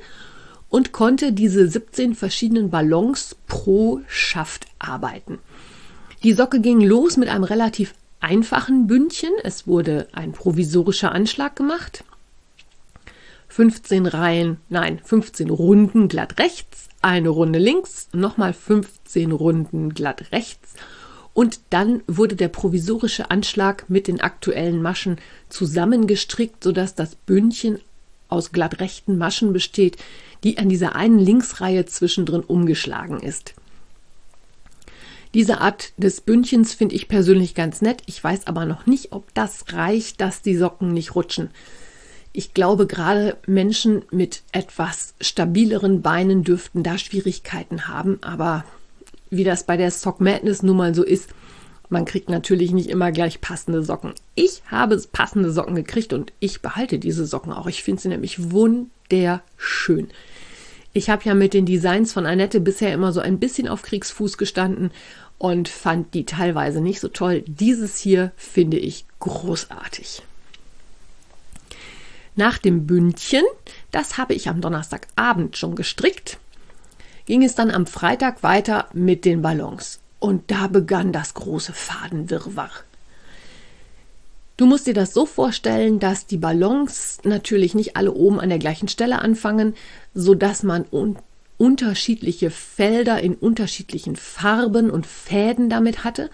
und 0.68 0.92
konnte 0.92 1.32
diese 1.32 1.68
17 1.68 2.14
verschiedenen 2.14 2.70
Ballons 2.70 3.36
pro 3.46 4.00
Schaft 4.08 4.66
arbeiten. 4.78 5.38
Die 6.22 6.32
Socke 6.32 6.60
ging 6.60 6.80
los 6.80 7.16
mit 7.16 7.28
einem 7.28 7.44
relativ 7.44 7.94
einfachen 8.20 8.86
Bündchen. 8.86 9.32
Es 9.42 9.66
wurde 9.66 10.08
ein 10.12 10.32
provisorischer 10.32 11.12
Anschlag 11.12 11.54
gemacht. 11.54 12.02
15 13.54 14.06
Reihen, 14.06 14.56
nein, 14.68 14.98
15 15.04 15.48
Runden 15.48 16.08
glatt 16.08 16.40
rechts, 16.40 16.88
eine 17.02 17.28
Runde 17.28 17.60
links, 17.60 18.08
nochmal 18.12 18.52
15 18.52 19.30
Runden 19.30 19.94
glatt 19.94 20.32
rechts 20.32 20.74
und 21.34 21.60
dann 21.70 22.02
wurde 22.08 22.34
der 22.34 22.48
provisorische 22.48 23.30
Anschlag 23.30 23.88
mit 23.88 24.08
den 24.08 24.20
aktuellen 24.20 24.82
Maschen 24.82 25.18
zusammengestrickt, 25.50 26.64
sodass 26.64 26.96
das 26.96 27.14
Bündchen 27.14 27.78
aus 28.28 28.50
glatt 28.50 28.80
rechten 28.80 29.18
Maschen 29.18 29.52
besteht, 29.52 29.98
die 30.42 30.58
an 30.58 30.68
dieser 30.68 30.96
einen 30.96 31.20
Linksreihe 31.20 31.86
zwischendrin 31.86 32.42
umgeschlagen 32.42 33.20
ist. 33.20 33.54
Diese 35.32 35.60
Art 35.60 35.92
des 35.96 36.22
Bündchens 36.22 36.74
finde 36.74 36.96
ich 36.96 37.06
persönlich 37.06 37.54
ganz 37.54 37.82
nett. 37.82 38.02
Ich 38.06 38.22
weiß 38.22 38.48
aber 38.48 38.64
noch 38.64 38.86
nicht, 38.86 39.12
ob 39.12 39.32
das 39.32 39.72
reicht, 39.72 40.20
dass 40.20 40.42
die 40.42 40.56
Socken 40.56 40.92
nicht 40.92 41.14
rutschen. 41.14 41.50
Ich 42.36 42.52
glaube, 42.52 42.88
gerade 42.88 43.36
Menschen 43.46 44.02
mit 44.10 44.42
etwas 44.50 45.14
stabileren 45.20 46.02
Beinen 46.02 46.42
dürften 46.42 46.82
da 46.82 46.98
Schwierigkeiten 46.98 47.86
haben, 47.86 48.18
aber 48.22 48.64
wie 49.30 49.44
das 49.44 49.62
bei 49.62 49.76
der 49.76 49.92
Sock 49.92 50.20
Madness 50.20 50.64
nun 50.64 50.76
mal 50.76 50.96
so 50.96 51.04
ist, 51.04 51.30
man 51.90 52.04
kriegt 52.04 52.28
natürlich 52.28 52.72
nicht 52.72 52.90
immer 52.90 53.12
gleich 53.12 53.40
passende 53.40 53.84
Socken. 53.84 54.14
Ich 54.34 54.64
habe 54.66 55.00
passende 55.12 55.52
Socken 55.52 55.76
gekriegt 55.76 56.12
und 56.12 56.32
ich 56.40 56.60
behalte 56.60 56.98
diese 56.98 57.24
Socken 57.24 57.52
auch. 57.52 57.68
Ich 57.68 57.84
finde 57.84 58.02
sie 58.02 58.08
nämlich 58.08 58.50
wunderschön. 58.50 60.08
Ich 60.92 61.10
habe 61.10 61.22
ja 61.26 61.34
mit 61.34 61.54
den 61.54 61.66
Designs 61.66 62.12
von 62.12 62.26
Annette 62.26 62.58
bisher 62.58 62.92
immer 62.92 63.12
so 63.12 63.20
ein 63.20 63.38
bisschen 63.38 63.68
auf 63.68 63.82
Kriegsfuß 63.82 64.38
gestanden 64.38 64.90
und 65.38 65.68
fand 65.68 66.14
die 66.14 66.26
teilweise 66.26 66.80
nicht 66.80 66.98
so 66.98 67.06
toll. 67.06 67.44
Dieses 67.46 67.96
hier 67.98 68.32
finde 68.36 68.78
ich 68.78 69.06
großartig. 69.20 70.22
Nach 72.36 72.58
dem 72.58 72.86
Bündchen, 72.86 73.44
das 73.90 74.18
habe 74.18 74.34
ich 74.34 74.48
am 74.48 74.60
Donnerstagabend 74.60 75.56
schon 75.56 75.76
gestrickt, 75.76 76.38
ging 77.26 77.42
es 77.42 77.54
dann 77.54 77.70
am 77.70 77.86
Freitag 77.86 78.42
weiter 78.42 78.88
mit 78.92 79.24
den 79.24 79.42
Ballons. 79.42 80.00
Und 80.18 80.50
da 80.50 80.66
begann 80.66 81.12
das 81.12 81.34
große 81.34 81.72
Fadenwirrwarr. 81.72 82.70
Du 84.56 84.66
musst 84.66 84.86
dir 84.86 84.94
das 84.94 85.12
so 85.12 85.26
vorstellen, 85.26 85.98
dass 85.98 86.26
die 86.26 86.36
Ballons 86.36 87.18
natürlich 87.24 87.74
nicht 87.74 87.96
alle 87.96 88.12
oben 88.12 88.40
an 88.40 88.48
der 88.48 88.58
gleichen 88.58 88.88
Stelle 88.88 89.18
anfangen, 89.20 89.74
so 90.14 90.34
dass 90.34 90.62
man 90.62 90.86
un 90.90 91.16
unterschiedliche 91.56 92.50
Felder 92.50 93.20
in 93.20 93.34
unterschiedlichen 93.34 94.16
Farben 94.16 94.90
und 94.90 95.06
Fäden 95.06 95.70
damit 95.70 96.02
hatte 96.02 96.28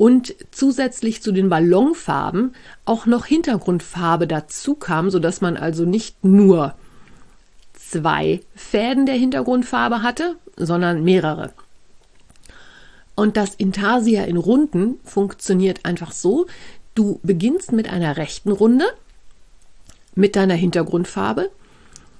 und 0.00 0.34
zusätzlich 0.50 1.20
zu 1.20 1.30
den 1.30 1.50
Ballonfarben 1.50 2.54
auch 2.86 3.04
noch 3.04 3.26
Hintergrundfarbe 3.26 4.26
dazu 4.26 4.74
kam, 4.74 5.10
so 5.10 5.18
dass 5.18 5.42
man 5.42 5.58
also 5.58 5.84
nicht 5.84 6.24
nur 6.24 6.72
zwei 7.74 8.40
Fäden 8.54 9.04
der 9.04 9.16
Hintergrundfarbe 9.16 10.02
hatte, 10.02 10.36
sondern 10.56 11.04
mehrere. 11.04 11.52
Und 13.14 13.36
das 13.36 13.54
Intarsia 13.54 14.24
in 14.24 14.38
Runden 14.38 14.98
funktioniert 15.04 15.84
einfach 15.84 16.12
so, 16.12 16.46
Du 16.94 17.20
beginnst 17.22 17.72
mit 17.72 17.92
einer 17.92 18.16
rechten 18.16 18.52
Runde 18.52 18.86
mit 20.14 20.34
deiner 20.34 20.54
Hintergrundfarbe, 20.54 21.50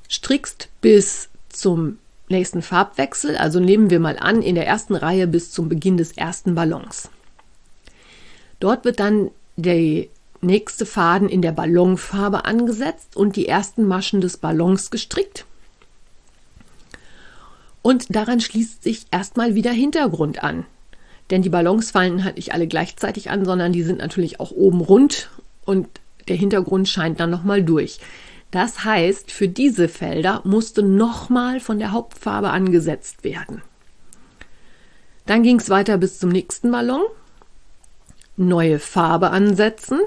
strickst 0.06 0.68
bis 0.82 1.30
zum 1.48 1.96
nächsten 2.28 2.60
Farbwechsel, 2.60 3.38
also 3.38 3.58
nehmen 3.58 3.88
wir 3.88 4.00
mal 4.00 4.18
an, 4.18 4.42
in 4.42 4.54
der 4.54 4.66
ersten 4.66 4.94
Reihe 4.94 5.26
bis 5.26 5.50
zum 5.50 5.70
Beginn 5.70 5.96
des 5.96 6.12
ersten 6.12 6.54
Ballons. 6.54 7.08
Dort 8.60 8.84
wird 8.84 9.00
dann 9.00 9.30
der 9.56 10.06
nächste 10.42 10.86
Faden 10.86 11.28
in 11.28 11.42
der 11.42 11.52
Ballonfarbe 11.52 12.44
angesetzt 12.44 13.16
und 13.16 13.36
die 13.36 13.48
ersten 13.48 13.86
Maschen 13.86 14.20
des 14.20 14.36
Ballons 14.36 14.90
gestrickt. 14.90 15.44
Und 17.82 18.14
daran 18.14 18.40
schließt 18.40 18.82
sich 18.82 19.06
erstmal 19.10 19.54
wieder 19.54 19.72
Hintergrund 19.72 20.42
an. 20.42 20.66
Denn 21.30 21.42
die 21.42 21.48
Ballons 21.48 21.90
fallen 21.90 22.24
halt 22.24 22.36
nicht 22.36 22.52
alle 22.52 22.66
gleichzeitig 22.66 23.30
an, 23.30 23.44
sondern 23.44 23.72
die 23.72 23.82
sind 23.82 23.98
natürlich 23.98 24.40
auch 24.40 24.50
oben 24.50 24.80
rund 24.80 25.30
und 25.64 25.88
der 26.28 26.36
Hintergrund 26.36 26.88
scheint 26.88 27.20
dann 27.20 27.30
nochmal 27.30 27.62
durch. 27.62 28.00
Das 28.50 28.84
heißt, 28.84 29.30
für 29.30 29.48
diese 29.48 29.88
Felder 29.88 30.42
musste 30.44 30.82
nochmal 30.82 31.60
von 31.60 31.78
der 31.78 31.92
Hauptfarbe 31.92 32.50
angesetzt 32.50 33.22
werden. 33.22 33.62
Dann 35.26 35.44
ging 35.44 35.60
es 35.60 35.70
weiter 35.70 35.98
bis 35.98 36.18
zum 36.18 36.30
nächsten 36.30 36.70
Ballon. 36.72 37.02
Neue 38.40 38.78
Farbe 38.78 39.30
ansetzen. 39.30 40.00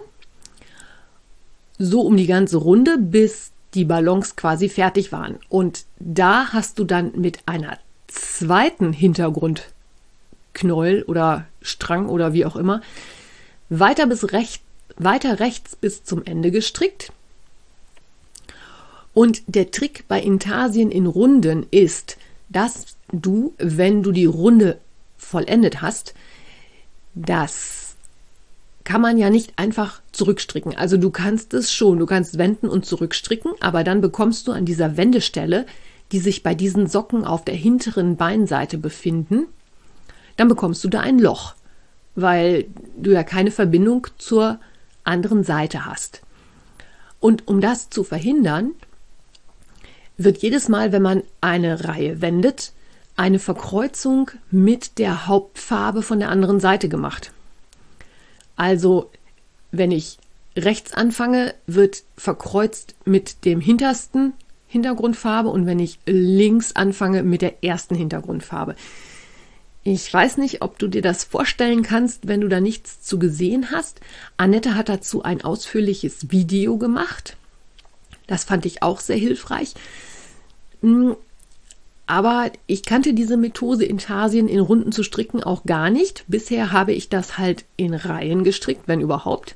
So 1.77 2.01
um 2.01 2.17
die 2.17 2.25
ganze 2.25 2.57
Runde, 2.57 2.97
bis 2.97 3.51
die 3.75 3.85
Ballons 3.85 4.35
quasi 4.35 4.69
fertig 4.69 5.11
waren. 5.11 5.39
Und 5.49 5.85
da 5.99 6.51
hast 6.51 6.79
du 6.79 6.83
dann 6.83 7.11
mit 7.15 7.39
einer 7.45 7.77
zweiten 8.07 8.91
Hintergrund 8.91 9.71
Knäuel 10.53 11.03
oder 11.03 11.45
Strang 11.61 12.09
oder 12.09 12.33
wie 12.33 12.45
auch 12.45 12.55
immer, 12.55 12.81
weiter 13.69 14.07
bis 14.07 14.31
recht, 14.31 14.63
weiter 14.97 15.39
rechts 15.39 15.75
bis 15.75 16.03
zum 16.03 16.23
Ende 16.25 16.51
gestrickt. 16.51 17.11
Und 19.13 19.43
der 19.45 19.69
Trick 19.69 20.05
bei 20.07 20.19
Intarsien 20.19 20.89
in 20.89 21.05
Runden 21.05 21.67
ist, 21.69 22.17
dass 22.49 22.97
du, 23.11 23.53
wenn 23.57 24.01
du 24.01 24.11
die 24.11 24.25
Runde 24.25 24.79
vollendet 25.17 25.81
hast, 25.81 26.13
das 27.13 27.82
kann 28.83 29.01
man 29.01 29.17
ja 29.17 29.29
nicht 29.29 29.53
einfach 29.57 30.01
zurückstricken. 30.11 30.75
Also 30.75 30.97
du 30.97 31.09
kannst 31.09 31.53
es 31.53 31.71
schon, 31.71 31.99
du 31.99 32.05
kannst 32.05 32.37
wenden 32.37 32.67
und 32.67 32.85
zurückstricken, 32.85 33.53
aber 33.61 33.83
dann 33.83 34.01
bekommst 34.01 34.47
du 34.47 34.51
an 34.51 34.65
dieser 34.65 34.97
Wendestelle, 34.97 35.65
die 36.11 36.19
sich 36.19 36.43
bei 36.43 36.53
diesen 36.53 36.87
Socken 36.87 37.25
auf 37.25 37.45
der 37.45 37.55
hinteren 37.55 38.17
Beinseite 38.17 38.77
befinden, 38.77 39.47
dann 40.37 40.47
bekommst 40.47 40.83
du 40.83 40.89
da 40.89 40.99
ein 40.99 41.19
Loch, 41.19 41.55
weil 42.15 42.65
du 42.97 43.11
ja 43.11 43.23
keine 43.23 43.51
Verbindung 43.51 44.07
zur 44.17 44.59
anderen 45.03 45.43
Seite 45.43 45.85
hast. 45.85 46.21
Und 47.19 47.47
um 47.47 47.61
das 47.61 47.89
zu 47.89 48.03
verhindern, 48.03 48.71
wird 50.17 50.39
jedes 50.39 50.69
Mal, 50.69 50.91
wenn 50.91 51.01
man 51.01 51.23
eine 51.41 51.85
Reihe 51.85 52.21
wendet, 52.21 52.73
eine 53.15 53.39
Verkreuzung 53.39 54.31
mit 54.51 54.97
der 54.97 55.27
Hauptfarbe 55.27 56.01
von 56.01 56.19
der 56.19 56.29
anderen 56.29 56.59
Seite 56.59 56.89
gemacht. 56.89 57.31
Also 58.55 59.09
wenn 59.71 59.91
ich 59.91 60.17
rechts 60.55 60.93
anfange, 60.93 61.53
wird 61.65 62.03
verkreuzt 62.15 62.95
mit 63.05 63.45
dem 63.45 63.59
hintersten 63.59 64.33
Hintergrundfarbe 64.67 65.49
und 65.49 65.65
wenn 65.65 65.79
ich 65.79 65.99
links 66.05 66.75
anfange 66.75 67.23
mit 67.23 67.41
der 67.41 67.63
ersten 67.63 67.95
Hintergrundfarbe. 67.95 68.75
Ich 69.83 70.11
weiß 70.11 70.37
nicht, 70.37 70.61
ob 70.61 70.79
du 70.79 70.87
dir 70.87 71.01
das 71.01 71.25
vorstellen 71.25 71.83
kannst, 71.83 72.27
wenn 72.27 72.39
du 72.41 72.47
da 72.47 72.61
nichts 72.61 73.01
zu 73.01 73.19
gesehen 73.19 73.71
hast. 73.71 73.99
Annette 74.37 74.75
hat 74.75 74.87
dazu 74.87 75.23
ein 75.23 75.43
ausführliches 75.43 76.31
Video 76.31 76.77
gemacht. 76.77 77.35
Das 78.25 78.45
fand 78.45 78.65
ich 78.65 78.81
auch 78.81 79.01
sehr 79.01 79.17
hilfreich. 79.17 79.73
Aber 82.05 82.51
ich 82.67 82.83
kannte 82.83 83.13
diese 83.13 83.37
Methode 83.37 83.85
Intarsien 83.85 84.47
in 84.47 84.59
Runden 84.59 84.91
zu 84.91 85.03
stricken 85.03 85.41
auch 85.41 85.63
gar 85.63 85.89
nicht. 85.89 86.25
Bisher 86.27 86.71
habe 86.71 86.91
ich 86.93 87.09
das 87.09 87.37
halt 87.37 87.65
in 87.77 87.93
Reihen 87.93 88.43
gestrickt, 88.43 88.87
wenn 88.87 88.99
überhaupt. 88.99 89.55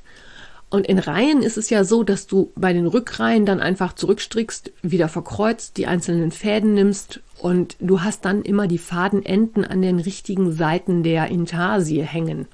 Und 0.70 0.86
in 0.86 0.98
Reihen 0.98 1.42
ist 1.42 1.56
es 1.56 1.70
ja 1.70 1.82
so, 1.84 2.02
dass 2.02 2.26
du 2.26 2.52
bei 2.54 2.72
den 2.72 2.86
Rückreihen 2.86 3.46
dann 3.46 3.60
einfach 3.60 3.94
zurückstrickst, 3.94 4.70
wieder 4.82 5.08
verkreuzt, 5.08 5.78
die 5.78 5.86
einzelnen 5.86 6.30
Fäden 6.30 6.74
nimmst 6.74 7.20
und 7.38 7.76
du 7.80 8.02
hast 8.02 8.24
dann 8.26 8.42
immer 8.42 8.66
die 8.66 8.78
Fadenenden 8.78 9.64
an 9.64 9.80
den 9.80 9.98
richtigen 9.98 10.52
Seiten 10.52 11.02
der 11.02 11.28
Intarsie 11.28 12.02
hängen. 12.02 12.46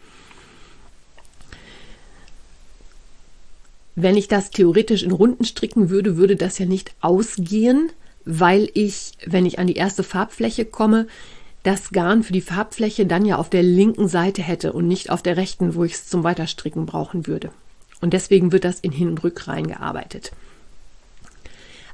Wenn 3.96 4.16
ich 4.16 4.28
das 4.28 4.50
theoretisch 4.50 5.02
in 5.02 5.12
Runden 5.12 5.44
stricken 5.44 5.88
würde, 5.88 6.16
würde 6.16 6.36
das 6.36 6.58
ja 6.58 6.66
nicht 6.66 6.94
ausgehen, 7.00 7.90
weil 8.24 8.70
ich, 8.74 9.12
wenn 9.26 9.46
ich 9.46 9.58
an 9.58 9.66
die 9.66 9.76
erste 9.76 10.02
Farbfläche 10.02 10.64
komme, 10.64 11.06
das 11.62 11.90
Garn 11.90 12.22
für 12.22 12.32
die 12.32 12.40
Farbfläche 12.40 13.06
dann 13.06 13.24
ja 13.24 13.36
auf 13.36 13.48
der 13.48 13.62
linken 13.62 14.06
Seite 14.06 14.42
hätte 14.42 14.72
und 14.72 14.86
nicht 14.86 15.10
auf 15.10 15.22
der 15.22 15.36
rechten, 15.36 15.74
wo 15.74 15.84
ich 15.84 15.94
es 15.94 16.06
zum 16.06 16.22
Weiterstricken 16.22 16.86
brauchen 16.86 17.26
würde. 17.26 17.50
Und 18.00 18.12
deswegen 18.12 18.52
wird 18.52 18.64
das 18.64 18.80
in 18.80 18.92
Hin- 18.92 19.08
und 19.08 19.24
Rückreihen 19.24 19.66
gearbeitet. 19.66 20.32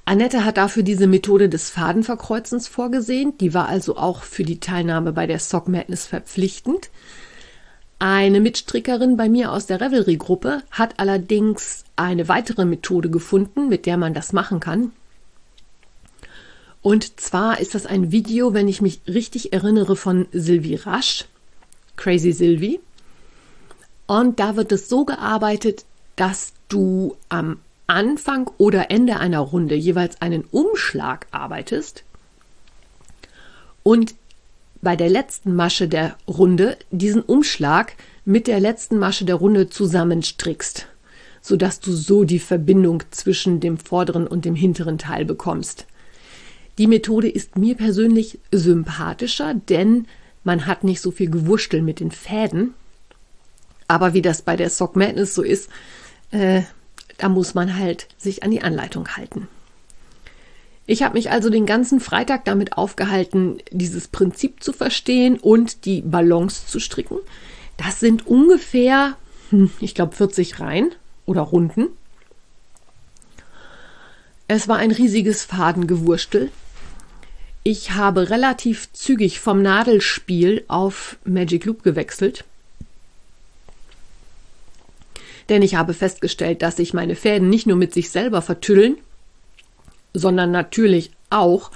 Annette 0.04 0.44
hat 0.44 0.56
dafür 0.56 0.82
diese 0.82 1.06
Methode 1.06 1.48
des 1.48 1.70
Fadenverkreuzens 1.70 2.66
vorgesehen. 2.66 3.38
Die 3.38 3.54
war 3.54 3.68
also 3.68 3.96
auch 3.96 4.24
für 4.24 4.42
die 4.42 4.58
Teilnahme 4.58 5.12
bei 5.12 5.28
der 5.28 5.38
Sock 5.38 5.68
Madness 5.68 6.06
verpflichtend. 6.06 6.90
Eine 8.00 8.40
Mitstrickerin 8.40 9.16
bei 9.16 9.28
mir 9.28 9.52
aus 9.52 9.66
der 9.66 9.80
Revelry-Gruppe 9.80 10.62
hat 10.70 10.98
allerdings 10.98 11.84
eine 11.94 12.28
weitere 12.28 12.64
Methode 12.64 13.10
gefunden, 13.10 13.68
mit 13.68 13.86
der 13.86 13.98
man 13.98 14.14
das 14.14 14.32
machen 14.32 14.58
kann. 14.58 14.90
Und 16.82 17.20
zwar 17.20 17.60
ist 17.60 17.74
das 17.74 17.86
ein 17.86 18.10
Video, 18.10 18.54
wenn 18.54 18.68
ich 18.68 18.80
mich 18.80 19.00
richtig 19.06 19.52
erinnere, 19.52 19.96
von 19.96 20.26
Sylvie 20.32 20.76
Rasch, 20.76 21.26
Crazy 21.96 22.32
Sylvie. 22.32 22.80
Und 24.06 24.40
da 24.40 24.56
wird 24.56 24.72
es 24.72 24.88
so 24.88 25.04
gearbeitet, 25.04 25.84
dass 26.16 26.52
du 26.68 27.16
am 27.28 27.58
Anfang 27.86 28.50
oder 28.56 28.90
Ende 28.90 29.18
einer 29.18 29.40
Runde 29.40 29.74
jeweils 29.74 30.20
einen 30.22 30.44
Umschlag 30.44 31.26
arbeitest 31.32 32.04
und 33.82 34.14
bei 34.82 34.96
der 34.96 35.10
letzten 35.10 35.54
Masche 35.54 35.88
der 35.88 36.16
Runde 36.26 36.78
diesen 36.90 37.22
Umschlag 37.22 37.94
mit 38.24 38.46
der 38.46 38.60
letzten 38.60 38.98
Masche 38.98 39.24
der 39.24 39.34
Runde 39.34 39.68
zusammenstrickst, 39.68 40.86
sodass 41.42 41.80
du 41.80 41.92
so 41.92 42.24
die 42.24 42.38
Verbindung 42.38 43.02
zwischen 43.10 43.60
dem 43.60 43.78
vorderen 43.78 44.26
und 44.26 44.44
dem 44.44 44.54
hinteren 44.54 44.96
Teil 44.96 45.24
bekommst. 45.24 45.86
Die 46.78 46.86
Methode 46.86 47.28
ist 47.28 47.56
mir 47.58 47.76
persönlich 47.76 48.38
sympathischer, 48.52 49.54
denn 49.54 50.06
man 50.44 50.66
hat 50.66 50.84
nicht 50.84 51.00
so 51.00 51.10
viel 51.10 51.30
Gewurschtel 51.30 51.82
mit 51.82 52.00
den 52.00 52.10
Fäden. 52.10 52.74
Aber 53.88 54.14
wie 54.14 54.22
das 54.22 54.42
bei 54.42 54.56
der 54.56 54.70
Sock 54.70 54.96
Madness 54.96 55.34
so 55.34 55.42
ist, 55.42 55.68
äh, 56.30 56.62
da 57.18 57.28
muss 57.28 57.54
man 57.54 57.76
halt 57.78 58.06
sich 58.16 58.42
an 58.42 58.50
die 58.50 58.62
Anleitung 58.62 59.08
halten. 59.16 59.48
Ich 60.86 61.02
habe 61.02 61.14
mich 61.14 61.30
also 61.30 61.50
den 61.50 61.66
ganzen 61.66 62.00
Freitag 62.00 62.44
damit 62.44 62.76
aufgehalten, 62.76 63.58
dieses 63.70 64.08
Prinzip 64.08 64.62
zu 64.62 64.72
verstehen 64.72 65.38
und 65.38 65.84
die 65.84 66.00
Balance 66.00 66.66
zu 66.66 66.80
stricken. 66.80 67.18
Das 67.76 68.00
sind 68.00 68.26
ungefähr, 68.26 69.16
hm, 69.50 69.70
ich 69.80 69.94
glaube, 69.94 70.16
40 70.16 70.58
Reihen 70.58 70.90
oder 71.26 71.42
Runden. 71.42 71.88
Es 74.52 74.66
war 74.66 74.78
ein 74.78 74.90
riesiges 74.90 75.44
Fadengewurstel. 75.44 76.50
Ich 77.62 77.92
habe 77.92 78.30
relativ 78.30 78.92
zügig 78.92 79.38
vom 79.38 79.62
Nadelspiel 79.62 80.64
auf 80.66 81.18
Magic 81.24 81.66
Loop 81.66 81.84
gewechselt. 81.84 82.42
Denn 85.48 85.62
ich 85.62 85.76
habe 85.76 85.94
festgestellt, 85.94 86.62
dass 86.62 86.78
sich 86.78 86.92
meine 86.92 87.14
Fäden 87.14 87.48
nicht 87.48 87.68
nur 87.68 87.76
mit 87.76 87.94
sich 87.94 88.10
selber 88.10 88.42
vertüddeln, 88.42 88.96
sondern 90.14 90.50
natürlich 90.50 91.12
auch 91.30 91.70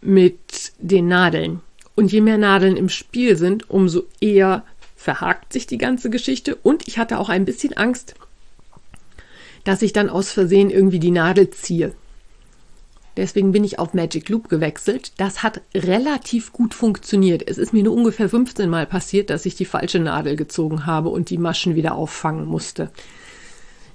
mit 0.00 0.72
den 0.80 1.06
Nadeln. 1.06 1.60
Und 1.94 2.10
je 2.10 2.22
mehr 2.22 2.38
Nadeln 2.38 2.76
im 2.76 2.88
Spiel 2.88 3.36
sind, 3.36 3.70
umso 3.70 4.02
eher 4.20 4.64
verhakt 4.96 5.52
sich 5.52 5.68
die 5.68 5.78
ganze 5.78 6.10
Geschichte. 6.10 6.56
Und 6.56 6.88
ich 6.88 6.98
hatte 6.98 7.20
auch 7.20 7.28
ein 7.28 7.44
bisschen 7.44 7.74
Angst, 7.74 8.16
dass 9.64 9.82
ich 9.82 9.92
dann 9.92 10.10
aus 10.10 10.30
Versehen 10.30 10.70
irgendwie 10.70 10.98
die 10.98 11.10
Nadel 11.10 11.50
ziehe. 11.50 11.94
Deswegen 13.16 13.52
bin 13.52 13.62
ich 13.62 13.78
auf 13.78 13.94
Magic 13.94 14.28
Loop 14.28 14.48
gewechselt. 14.48 15.12
Das 15.18 15.42
hat 15.42 15.60
relativ 15.74 16.52
gut 16.52 16.74
funktioniert. 16.74 17.48
Es 17.48 17.58
ist 17.58 17.72
mir 17.72 17.84
nur 17.84 17.94
ungefähr 17.94 18.28
15 18.28 18.68
Mal 18.68 18.86
passiert, 18.86 19.30
dass 19.30 19.46
ich 19.46 19.54
die 19.54 19.64
falsche 19.64 20.00
Nadel 20.00 20.34
gezogen 20.34 20.84
habe 20.84 21.10
und 21.10 21.30
die 21.30 21.38
Maschen 21.38 21.76
wieder 21.76 21.94
auffangen 21.94 22.46
musste. 22.46 22.90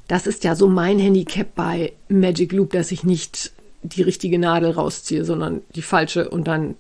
Das 0.08 0.26
ist 0.26 0.44
ja 0.44 0.56
so 0.56 0.70
mein 0.70 1.00
Handicap 1.00 1.54
bei 1.54 1.94
Magic 2.08 2.54
Loop, 2.54 2.72
dass 2.72 2.92
ich 2.92 3.04
nicht 3.04 3.52
die 3.84 4.02
richtige 4.02 4.40
Nadel 4.40 4.72
rausziehe, 4.72 5.26
sondern 5.26 5.62
die 5.76 5.82
falsche 5.82 6.30
und 6.30 6.48
dann 6.48 6.76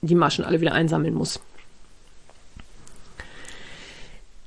die 0.00 0.14
Maschen 0.14 0.44
alle 0.44 0.60
wieder 0.60 0.72
einsammeln 0.72 1.14
muss. 1.14 1.40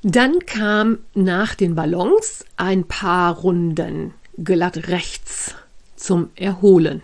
Dann 0.08 0.46
kam 0.46 1.00
nach 1.16 1.56
den 1.56 1.74
Ballons 1.74 2.46
ein 2.58 2.84
paar 2.84 3.40
Runden 3.40 4.14
glatt 4.38 4.88
rechts 4.88 5.56
zum 5.96 6.30
Erholen. 6.36 7.02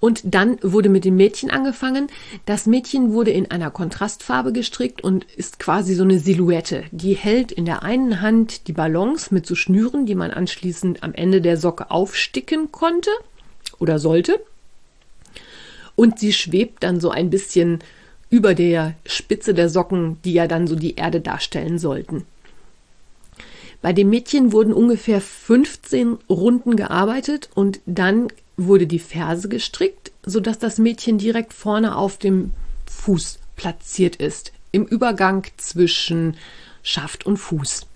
Und 0.00 0.22
dann 0.24 0.58
wurde 0.62 0.88
mit 0.88 1.04
dem 1.04 1.14
Mädchen 1.14 1.48
angefangen. 1.48 2.08
Das 2.44 2.66
Mädchen 2.66 3.12
wurde 3.12 3.30
in 3.30 3.52
einer 3.52 3.70
Kontrastfarbe 3.70 4.52
gestrickt 4.52 5.04
und 5.04 5.26
ist 5.36 5.60
quasi 5.60 5.94
so 5.94 6.02
eine 6.02 6.18
Silhouette. 6.18 6.82
Die 6.90 7.14
hält 7.14 7.52
in 7.52 7.66
der 7.66 7.84
einen 7.84 8.20
Hand 8.20 8.66
die 8.66 8.72
Ballons 8.72 9.30
mit 9.30 9.46
so 9.46 9.54
Schnüren, 9.54 10.06
die 10.06 10.16
man 10.16 10.32
anschließend 10.32 11.04
am 11.04 11.14
Ende 11.14 11.40
der 11.40 11.56
Socke 11.56 11.92
aufsticken 11.92 12.72
konnte 12.72 13.10
oder 13.78 14.00
sollte. 14.00 14.40
Und 15.94 16.18
sie 16.18 16.32
schwebt 16.32 16.82
dann 16.82 16.98
so 16.98 17.10
ein 17.10 17.30
bisschen 17.30 17.78
über 18.30 18.54
der 18.54 18.94
Spitze 19.06 19.54
der 19.54 19.68
Socken, 19.68 20.20
die 20.24 20.32
ja 20.32 20.46
dann 20.46 20.66
so 20.66 20.74
die 20.74 20.96
Erde 20.96 21.20
darstellen 21.20 21.78
sollten. 21.78 22.24
Bei 23.82 23.92
dem 23.92 24.10
Mädchen 24.10 24.52
wurden 24.52 24.72
ungefähr 24.72 25.20
15 25.20 26.18
Runden 26.28 26.76
gearbeitet 26.76 27.50
und 27.54 27.80
dann 27.86 28.28
wurde 28.56 28.86
die 28.86 28.98
Ferse 28.98 29.48
gestrickt, 29.48 30.12
sodass 30.24 30.58
das 30.58 30.78
Mädchen 30.78 31.18
direkt 31.18 31.52
vorne 31.52 31.96
auf 31.96 32.16
dem 32.16 32.52
Fuß 32.86 33.38
platziert 33.54 34.16
ist, 34.16 34.52
im 34.72 34.86
Übergang 34.86 35.46
zwischen 35.56 36.36
Schaft 36.82 37.26
und 37.26 37.36
Fuß. 37.36 37.86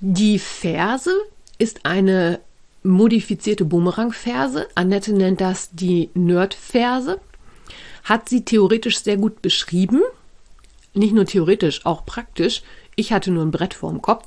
Die 0.00 0.38
Ferse 0.38 1.12
ist 1.58 1.84
eine 1.84 2.40
modifizierte 2.82 3.64
Bumerangferse. 3.64 4.68
Annette 4.74 5.12
nennt 5.12 5.40
das 5.40 5.70
die 5.72 6.10
Nerdferse. 6.14 7.20
Hat 8.08 8.28
sie 8.28 8.44
theoretisch 8.44 9.00
sehr 9.00 9.16
gut 9.16 9.42
beschrieben. 9.42 10.02
Nicht 10.94 11.14
nur 11.14 11.26
theoretisch, 11.26 11.84
auch 11.84 12.06
praktisch. 12.06 12.62
Ich 12.96 13.12
hatte 13.12 13.30
nur 13.30 13.44
ein 13.44 13.50
Brett 13.50 13.74
vorm 13.74 14.00
Kopf 14.02 14.26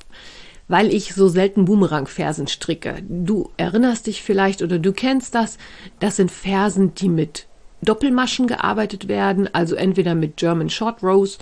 weil 0.72 0.94
ich 0.94 1.14
so 1.14 1.28
selten 1.28 1.66
Boomerang-Fersen 1.66 2.48
stricke. 2.48 3.04
Du 3.10 3.50
erinnerst 3.58 4.08
dich 4.08 4.24
vielleicht 4.24 4.62
oder 4.62 4.80
du 4.80 4.94
kennst 4.94 5.36
das. 5.36 5.58
Das 6.00 6.16
sind 6.16 6.32
Fersen, 6.32 6.96
die 6.96 7.10
mit 7.10 7.46
Doppelmaschen 7.82 8.48
gearbeitet 8.48 9.10
werden, 9.10 9.54
also 9.54 9.76
entweder 9.76 10.16
mit 10.16 10.38
German 10.38 10.70
Short 10.70 11.04
Rows 11.04 11.40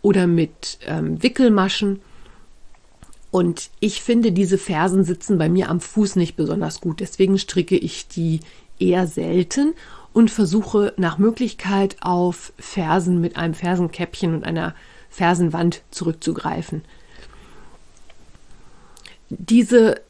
oder 0.00 0.28
mit 0.28 0.78
ähm, 0.86 1.20
Wickelmaschen. 1.20 2.00
Und 3.32 3.70
ich 3.80 4.00
finde, 4.00 4.30
diese 4.30 4.58
Fersen 4.58 5.02
sitzen 5.02 5.38
bei 5.38 5.48
mir 5.48 5.70
am 5.70 5.80
Fuß 5.80 6.14
nicht 6.14 6.36
besonders 6.36 6.80
gut. 6.80 7.00
Deswegen 7.00 7.36
stricke 7.36 7.76
ich 7.76 8.06
die 8.06 8.38
eher 8.78 9.08
selten 9.08 9.74
und 10.18 10.32
versuche 10.32 10.94
nach 10.96 11.18
Möglichkeit 11.18 11.94
auf 12.00 12.52
Fersen 12.58 13.20
mit 13.20 13.36
einem 13.36 13.54
Fersenkäppchen 13.54 14.34
und 14.34 14.42
einer 14.42 14.74
Fersenwand 15.10 15.82
zurückzugreifen. 15.92 16.82
Diese 19.28 20.00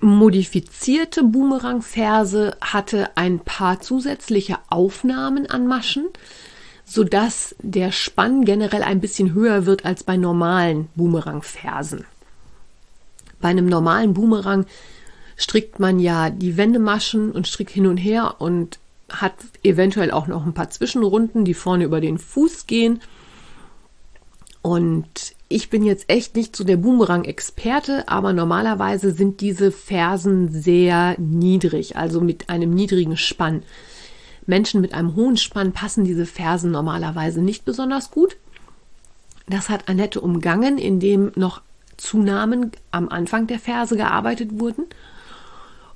modifizierte 0.00 1.22
Boomerang-Ferse 1.22 2.56
hatte 2.60 3.16
ein 3.16 3.38
paar 3.38 3.80
zusätzliche 3.80 4.58
Aufnahmen 4.68 5.46
an 5.46 5.68
Maschen, 5.68 6.08
sodass 6.84 7.54
der 7.62 7.92
Spann 7.92 8.44
generell 8.44 8.82
ein 8.82 9.00
bisschen 9.00 9.32
höher 9.32 9.64
wird 9.64 9.84
als 9.84 10.02
bei 10.02 10.16
normalen 10.16 10.88
Boomerang-Fersen. 10.96 12.04
Bei 13.40 13.50
einem 13.50 13.66
normalen 13.66 14.12
Boomerang 14.12 14.66
strickt 15.36 15.78
man 15.78 16.00
ja 16.00 16.30
die 16.30 16.56
Wendemaschen 16.56 17.30
und 17.30 17.46
strickt 17.46 17.70
hin 17.70 17.86
und 17.86 17.98
her 17.98 18.40
und 18.40 18.80
hat 19.12 19.34
eventuell 19.62 20.10
auch 20.10 20.26
noch 20.26 20.44
ein 20.46 20.54
paar 20.54 20.70
Zwischenrunden, 20.70 21.44
die 21.44 21.54
vorne 21.54 21.84
über 21.84 22.00
den 22.00 22.18
Fuß 22.18 22.66
gehen. 22.66 23.00
Und 24.62 25.34
ich 25.48 25.70
bin 25.70 25.84
jetzt 25.84 26.08
echt 26.08 26.34
nicht 26.36 26.56
so 26.56 26.64
der 26.64 26.76
Boomerang-Experte, 26.76 28.08
aber 28.08 28.32
normalerweise 28.32 29.10
sind 29.10 29.40
diese 29.40 29.70
Fersen 29.70 30.48
sehr 30.48 31.16
niedrig, 31.18 31.96
also 31.96 32.20
mit 32.20 32.48
einem 32.48 32.70
niedrigen 32.70 33.16
Spann. 33.16 33.62
Menschen 34.46 34.80
mit 34.80 34.94
einem 34.94 35.14
hohen 35.14 35.36
Spann 35.36 35.72
passen 35.72 36.04
diese 36.04 36.26
Fersen 36.26 36.70
normalerweise 36.70 37.42
nicht 37.42 37.64
besonders 37.64 38.10
gut. 38.10 38.36
Das 39.48 39.68
hat 39.68 39.88
Annette 39.88 40.20
umgangen, 40.20 40.78
indem 40.78 41.32
noch 41.34 41.60
Zunahmen 41.96 42.72
am 42.90 43.08
Anfang 43.08 43.46
der 43.46 43.58
Ferse 43.58 43.96
gearbeitet 43.96 44.58
wurden. 44.58 44.86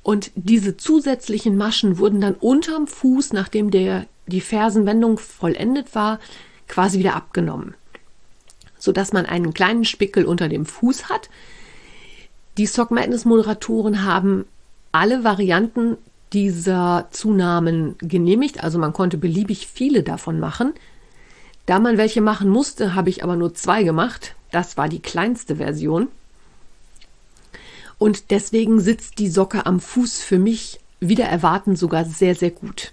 Und 0.07 0.31
diese 0.37 0.77
zusätzlichen 0.77 1.57
Maschen 1.57 1.99
wurden 1.99 2.21
dann 2.21 2.35
unterm 2.35 2.87
Fuß, 2.87 3.33
nachdem 3.33 3.73
der, 3.73 4.07
die 4.29 4.40
Fersenwendung 4.40 5.19
vollendet 5.19 5.97
war, 5.97 6.21
quasi 6.69 7.01
wieder 7.01 7.16
abgenommen. 7.16 7.75
Sodass 8.79 9.12
man 9.12 9.27
einen 9.27 9.53
kleinen 9.53 9.85
Spickel 9.85 10.25
unter 10.25 10.49
dem 10.49 10.64
Fuß 10.64 11.09
hat. 11.09 11.29
Die 12.57 12.66
Sock 12.66 12.92
Madness 12.92 13.25
Moderatoren 13.25 14.05
haben 14.05 14.45
alle 14.92 15.25
Varianten 15.25 15.97
dieser 16.33 17.09
Zunahmen 17.11 17.97
genehmigt, 17.99 18.62
also 18.62 18.79
man 18.79 18.92
konnte 18.92 19.19
beliebig 19.19 19.66
viele 19.66 20.05
davon 20.05 20.38
machen. 20.38 20.73
Da 21.66 21.81
man 21.81 21.99
welche 21.99 22.21
machen 22.21 22.49
musste, 22.49 22.95
habe 22.95 23.11
ich 23.11 23.25
aber 23.25 23.35
nur 23.35 23.55
zwei 23.55 23.83
gemacht. 23.83 24.37
Das 24.53 24.77
war 24.77 24.88
die 24.88 25.01
kleinste 25.03 25.57
Version. 25.57 26.07
Und 27.99 28.31
deswegen 28.31 28.81
sitzt 28.81 29.19
die 29.19 29.29
Socke 29.29 29.67
am 29.67 29.81
Fuß 29.81 30.21
für 30.21 30.39
mich 30.39 30.81
wieder 31.01 31.25
erwarten 31.25 31.77
sogar 31.77 32.05
sehr, 32.05 32.35
sehr 32.35 32.51
gut. 32.51 32.93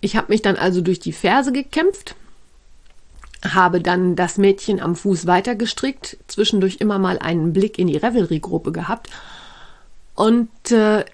Ich 0.00 0.16
habe 0.16 0.28
mich 0.28 0.42
dann 0.42 0.56
also 0.56 0.80
durch 0.80 1.00
die 1.00 1.12
Ferse 1.12 1.52
gekämpft, 1.52 2.14
habe 3.44 3.80
dann 3.80 4.16
das 4.16 4.38
Mädchen 4.38 4.80
am 4.80 4.96
Fuß 4.96 5.26
weitergestrickt, 5.26 6.18
zwischendurch 6.26 6.76
immer 6.80 6.98
mal 6.98 7.18
einen 7.18 7.52
Blick 7.52 7.78
in 7.78 7.86
die 7.86 7.96
Revelry-Gruppe 7.96 8.72
gehabt. 8.72 9.10
Und 10.14 10.70
äh, 10.70 11.04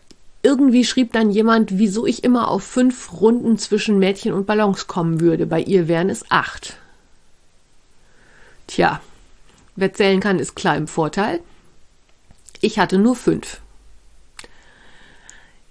irgendwie 0.42 0.84
schrieb 0.84 1.12
dann 1.12 1.30
jemand, 1.30 1.78
wieso 1.78 2.06
ich 2.06 2.24
immer 2.24 2.48
auf 2.48 2.64
fünf 2.64 3.20
Runden 3.20 3.58
zwischen 3.58 3.98
Mädchen 3.98 4.32
und 4.32 4.46
Ballons 4.46 4.86
kommen 4.86 5.20
würde. 5.20 5.46
Bei 5.46 5.60
ihr 5.60 5.88
wären 5.88 6.10
es 6.10 6.30
acht. 6.30 6.76
Tja, 8.66 9.00
wer 9.76 9.92
zählen 9.92 10.20
kann, 10.20 10.38
ist 10.38 10.54
klar 10.54 10.76
im 10.76 10.88
Vorteil. 10.88 11.40
Ich 12.60 12.78
hatte 12.78 12.98
nur 12.98 13.16
fünf. 13.16 13.60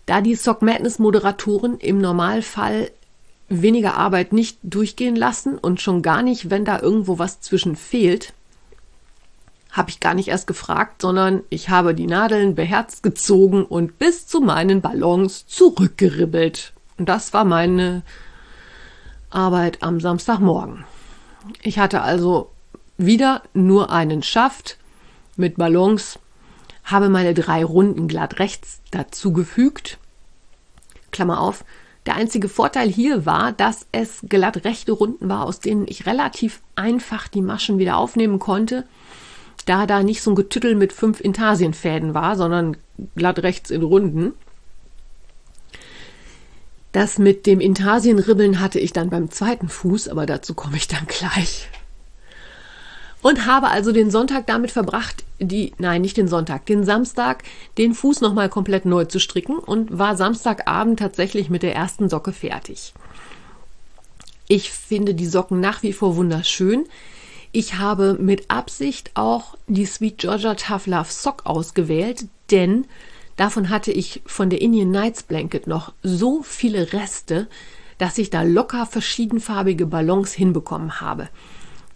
Da 0.06 0.22
die 0.22 0.36
Sock 0.36 0.62
Madness 0.62 1.00
Moderatoren 1.00 1.78
im 1.78 2.00
Normalfall 2.00 2.92
weniger 3.48 3.96
Arbeit 3.96 4.34
nicht 4.34 4.58
durchgehen 4.64 5.16
lassen 5.16 5.58
und 5.58 5.82
schon 5.82 6.02
gar 6.02 6.22
nicht, 6.22 6.50
wenn 6.50 6.66
da 6.66 6.80
irgendwo 6.80 7.20
was 7.20 7.42
zwischen 7.42 7.76
fehlt, 7.76 8.34
habe 9.72 9.90
ich 9.90 10.00
gar 10.00 10.14
nicht 10.14 10.28
erst 10.28 10.48
gefragt, 10.48 11.02
sondern 11.02 11.44
ich 11.50 11.70
habe 11.70 11.96
die 11.96 12.08
Nadeln 12.08 12.56
beherzt 12.56 13.04
gezogen 13.04 13.64
und 13.64 14.00
bis 14.00 14.28
zu 14.28 14.42
meinen 14.42 14.82
Ballons 14.82 15.48
zurückgeribbelt. 15.48 16.74
Und 16.98 17.08
das 17.08 17.34
war 17.34 17.46
meine 17.46 18.04
Arbeit 19.30 19.82
am 19.82 20.02
Samstagmorgen. 20.02 20.84
Ich 21.62 21.80
hatte 21.80 22.02
also 22.02 22.51
wieder 23.06 23.44
nur 23.54 23.92
einen 23.92 24.24
Schaft 24.24 24.78
mit 25.36 25.58
Ballons, 25.58 26.20
habe 26.84 27.10
meine 27.10 27.34
drei 27.34 27.64
Runden 27.64 28.08
glatt 28.08 28.40
rechts 28.40 28.82
dazugefügt. 28.92 29.98
Klammer 31.12 31.40
auf. 31.40 31.64
Der 32.06 32.16
einzige 32.16 32.50
Vorteil 32.50 32.90
hier 32.90 33.26
war, 33.26 33.52
dass 33.52 33.86
es 33.92 34.22
glatt 34.28 34.66
rechte 34.66 34.92
Runden 34.92 35.30
war, 35.30 35.46
aus 35.46 35.60
denen 35.60 35.86
ich 35.88 36.08
relativ 36.08 36.62
einfach 36.76 37.28
die 37.28 37.44
Maschen 37.44 37.78
wieder 37.78 37.98
aufnehmen 37.98 38.40
konnte 38.40 38.86
da 39.66 39.86
da 39.86 40.04
nicht 40.04 40.22
so 40.22 40.32
ein 40.32 40.36
Getüttel 40.36 40.76
mit 40.76 40.94
fünf 40.94 41.20
Intarsienfäden 41.20 42.14
war, 42.14 42.36
sondern 42.36 42.78
glatt 43.16 43.40
rechts 43.40 43.70
in 43.70 43.84
Runden. 43.84 44.34
Das 46.92 47.18
mit 47.18 47.46
dem 47.46 47.62
Intarsienribbeln 47.62 48.60
hatte 48.60 48.80
ich 48.80 48.92
dann 48.92 49.10
beim 49.10 49.32
zweiten 49.32 49.70
Fuß, 49.70 50.10
aber 50.10 50.26
dazu 50.26 50.54
komme 50.54 50.76
ich 50.76 50.88
dann 50.88 51.06
gleich. 51.08 51.70
Und 53.22 53.46
habe 53.46 53.68
also 53.68 53.92
den 53.92 54.10
Sonntag 54.10 54.48
damit 54.48 54.72
verbracht, 54.72 55.24
die, 55.40 55.74
nein, 55.78 56.02
nicht 56.02 56.18
den 56.18 56.28
Sonntag, 56.28 56.66
den 56.66 56.84
Samstag, 56.84 57.44
den 57.78 57.94
Fuß 57.94 58.22
nochmal 58.22 58.50
komplett 58.50 58.86
neu 58.86 59.06
zu 59.06 59.20
stricken 59.20 59.58
und 59.58 59.98
war 59.98 60.16
Samstagabend 60.16 61.00
tatsächlich 61.00 61.50
mit 61.50 61.64
der 61.64 61.76
ersten 61.76 62.10
Socke 62.10 62.34
fertig. 62.34 62.94
Ich 64.48 64.72
finde 64.72 65.14
die 65.14 65.28
Socken 65.28 65.60
nach 65.60 65.84
wie 65.84 65.94
vor 65.94 66.16
wunderschön. 66.16 66.86
Ich 67.52 67.76
habe 67.78 68.18
mit 68.20 68.50
Absicht 68.50 69.12
auch 69.14 69.56
die 69.68 69.86
Sweet 69.86 70.18
Georgia 70.18 70.56
Tough 70.56 70.88
Love 70.88 71.12
Sock 71.12 71.46
ausgewählt, 71.46 72.26
denn 72.50 72.86
davon 73.36 73.70
hatte 73.70 73.92
ich 73.92 74.22
von 74.26 74.50
der 74.50 74.62
Indian 74.62 74.92
Nights 74.92 75.24
Blanket 75.24 75.68
noch 75.68 75.94
so 76.02 76.44
viele 76.44 76.92
Reste, 76.94 77.48
dass 77.98 78.18
ich 78.18 78.30
da 78.30 78.42
locker 78.42 78.86
verschiedenfarbige 78.86 79.86
Ballons 79.86 80.34
hinbekommen 80.34 81.02
habe. 81.02 81.30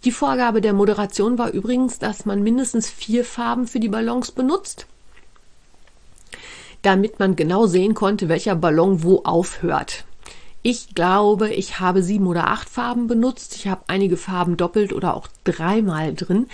Die 0.06 0.12
Vorgabe 0.12 0.60
der 0.60 0.72
Moderation 0.72 1.36
war 1.36 1.50
übrigens, 1.50 1.98
dass 1.98 2.26
man 2.26 2.44
mindestens 2.44 2.88
vier 2.88 3.24
Farben 3.24 3.66
für 3.66 3.80
die 3.80 3.88
Ballons 3.88 4.30
benutzt, 4.30 4.86
damit 6.82 7.18
man 7.18 7.34
genau 7.34 7.66
sehen 7.66 7.94
konnte, 7.94 8.28
welcher 8.28 8.54
Ballon 8.54 9.02
wo 9.02 9.22
aufhört. 9.24 10.04
Ich 10.62 10.94
glaube, 10.94 11.52
ich 11.52 11.80
habe 11.80 12.04
sieben 12.04 12.28
oder 12.28 12.46
acht 12.46 12.68
Farben 12.68 13.08
benutzt. 13.08 13.56
Ich 13.56 13.66
habe 13.66 13.82
einige 13.88 14.16
Farben 14.16 14.56
doppelt 14.56 14.92
oder 14.92 15.12
auch 15.12 15.26
dreimal 15.42 16.14
drin. 16.14 16.46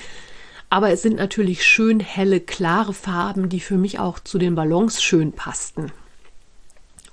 Aber 0.70 0.88
es 0.88 1.02
sind 1.02 1.16
natürlich 1.16 1.62
schön 1.62 2.00
helle, 2.00 2.40
klare 2.40 2.94
Farben, 2.94 3.50
die 3.50 3.60
für 3.60 3.76
mich 3.76 3.98
auch 3.98 4.18
zu 4.18 4.38
den 4.38 4.54
Ballons 4.54 5.02
schön 5.02 5.30
passten. 5.30 5.92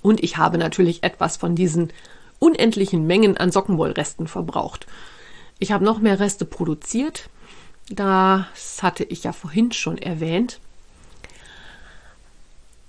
Und 0.00 0.22
ich 0.22 0.38
habe 0.38 0.56
natürlich 0.56 1.02
etwas 1.02 1.36
von 1.36 1.54
diesen 1.54 1.92
unendlichen 2.38 3.06
Mengen 3.06 3.36
an 3.36 3.52
Sockenwollresten 3.52 4.26
verbraucht. 4.26 4.86
Ich 5.60 5.70
habe 5.70 5.84
noch 5.84 6.00
mehr 6.00 6.18
Reste 6.18 6.44
produziert. 6.44 7.28
Das 7.90 8.82
hatte 8.82 9.04
ich 9.04 9.22
ja 9.24 9.32
vorhin 9.32 9.70
schon 9.72 9.98
erwähnt. 9.98 10.58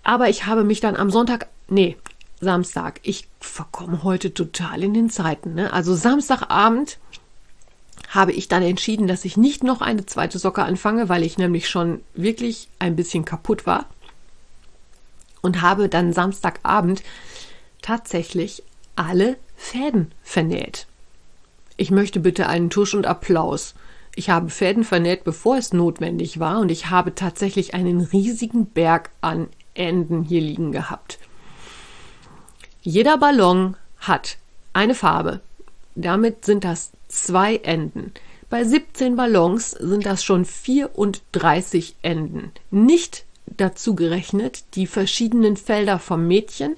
Aber 0.04 0.30
ich 0.30 0.46
habe 0.46 0.64
mich 0.64 0.80
dann 0.80 0.96
am 0.96 1.12
Sonntag, 1.12 1.48
nee, 1.68 1.98
Samstag. 2.40 3.00
Ich 3.04 3.28
verkomme 3.40 4.04
heute 4.04 4.34
total 4.34 4.84
in 4.84 4.94
den 4.94 5.10
Zeiten. 5.10 5.54
Ne? 5.54 5.72
Also 5.74 5.94
Samstagabend 5.94 6.98
habe 8.10 8.32
ich 8.32 8.48
dann 8.48 8.64
entschieden, 8.64 9.08
dass 9.08 9.26
ich 9.26 9.38
nicht 9.38 9.64
noch 9.64 9.82
eine 9.82 10.06
zweite 10.06 10.40
Socke 10.40 10.64
anfange, 10.64 11.08
weil 11.10 11.24
ich 11.24 11.38
nämlich 11.38 11.70
schon 11.70 12.02
wirklich 12.14 12.68
ein 12.80 12.96
bisschen 12.96 13.26
kaputt 13.26 13.66
war. 13.66 13.86
Und 15.42 15.62
habe 15.62 15.90
dann 15.90 16.14
Samstagabend 16.14 17.04
tatsächlich 17.82 18.64
alle 18.96 19.38
Fäden 19.56 20.14
vernäht. 20.24 20.88
Ich 21.82 21.90
möchte 21.90 22.20
bitte 22.20 22.46
einen 22.46 22.70
Tusch 22.70 22.94
und 22.94 23.08
Applaus. 23.08 23.74
Ich 24.14 24.30
habe 24.30 24.52
Fäden 24.52 24.84
vernäht, 24.84 25.24
bevor 25.24 25.58
es 25.58 25.74
notwendig 25.74 26.40
war, 26.40 26.60
und 26.60 26.70
ich 26.70 26.92
habe 26.92 27.16
tatsächlich 27.16 27.74
einen 27.74 28.02
riesigen 28.02 28.68
Berg 28.68 29.10
an 29.22 29.48
Enden 29.74 30.22
hier 30.22 30.42
liegen 30.42 30.72
gehabt. 30.72 31.18
Jeder 32.84 33.18
Ballon 33.18 33.78
hat 33.98 34.38
eine 34.74 34.94
Farbe. 34.94 35.40
Damit 35.96 36.46
sind 36.46 36.66
das 36.66 36.92
zwei 37.08 37.56
Enden. 37.56 38.12
Bei 38.52 38.64
17 38.64 39.16
Ballons 39.16 39.72
sind 39.72 40.06
das 40.06 40.24
schon 40.24 40.46
34 40.46 41.96
Enden. 42.04 42.52
Nicht 42.70 43.26
dazu 43.58 43.96
gerechnet 43.96 44.66
die 44.76 44.86
verschiedenen 44.86 45.58
Felder 45.58 45.98
vom 45.98 46.28
Mädchen 46.28 46.76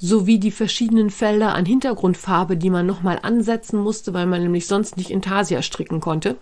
sowie 0.00 0.38
die 0.38 0.50
verschiedenen 0.50 1.10
Felder 1.10 1.54
an 1.54 1.66
Hintergrundfarbe, 1.66 2.56
die 2.56 2.70
man 2.70 2.86
nochmal 2.86 3.18
ansetzen 3.22 3.78
musste, 3.78 4.14
weil 4.14 4.26
man 4.26 4.42
nämlich 4.42 4.66
sonst 4.66 4.96
nicht 4.96 5.10
Intarsia 5.10 5.60
stricken 5.60 6.00
konnte. 6.00 6.36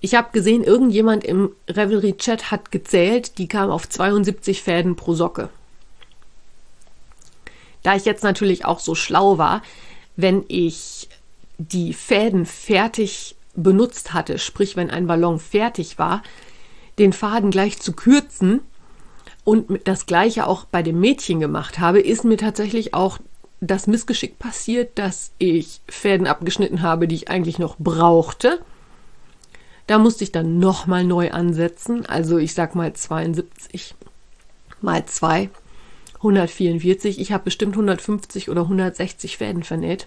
Ich 0.00 0.14
habe 0.14 0.28
gesehen, 0.32 0.62
irgendjemand 0.62 1.24
im 1.24 1.50
Revelry-Chat 1.68 2.50
hat 2.50 2.70
gezählt, 2.70 3.36
die 3.38 3.48
kam 3.48 3.70
auf 3.70 3.88
72 3.88 4.62
Fäden 4.62 4.96
pro 4.96 5.12
Socke. 5.14 5.50
Da 7.82 7.96
ich 7.96 8.04
jetzt 8.04 8.22
natürlich 8.22 8.64
auch 8.64 8.78
so 8.78 8.94
schlau 8.94 9.36
war, 9.36 9.62
wenn 10.16 10.44
ich 10.48 11.08
die 11.58 11.92
Fäden 11.92 12.46
fertig 12.46 13.34
benutzt 13.54 14.14
hatte, 14.14 14.38
sprich 14.38 14.76
wenn 14.76 14.90
ein 14.90 15.06
Ballon 15.06 15.40
fertig 15.40 15.98
war, 15.98 16.22
den 16.98 17.12
Faden 17.12 17.50
gleich 17.50 17.80
zu 17.80 17.92
kürzen 17.92 18.60
und 19.44 19.80
das 19.84 20.06
gleiche 20.06 20.46
auch 20.46 20.64
bei 20.64 20.82
dem 20.82 21.00
Mädchen 21.00 21.40
gemacht 21.40 21.78
habe, 21.78 22.00
ist 22.00 22.24
mir 22.24 22.36
tatsächlich 22.36 22.94
auch 22.94 23.18
das 23.60 23.86
Missgeschick 23.86 24.38
passiert, 24.38 24.98
dass 24.98 25.32
ich 25.38 25.80
Fäden 25.86 26.26
abgeschnitten 26.26 26.82
habe, 26.82 27.06
die 27.06 27.14
ich 27.14 27.28
eigentlich 27.30 27.58
noch 27.58 27.76
brauchte. 27.78 28.60
Da 29.86 29.98
musste 29.98 30.24
ich 30.24 30.32
dann 30.32 30.58
nochmal 30.58 31.04
neu 31.04 31.30
ansetzen. 31.32 32.06
Also 32.06 32.38
ich 32.38 32.54
sag 32.54 32.74
mal 32.74 32.92
72 32.92 33.94
mal 34.80 35.04
2, 35.04 35.50
144. 36.16 37.20
Ich 37.20 37.32
habe 37.32 37.44
bestimmt 37.44 37.74
150 37.74 38.48
oder 38.50 38.62
160 38.62 39.36
Fäden 39.36 39.62
vernäht. 39.62 40.06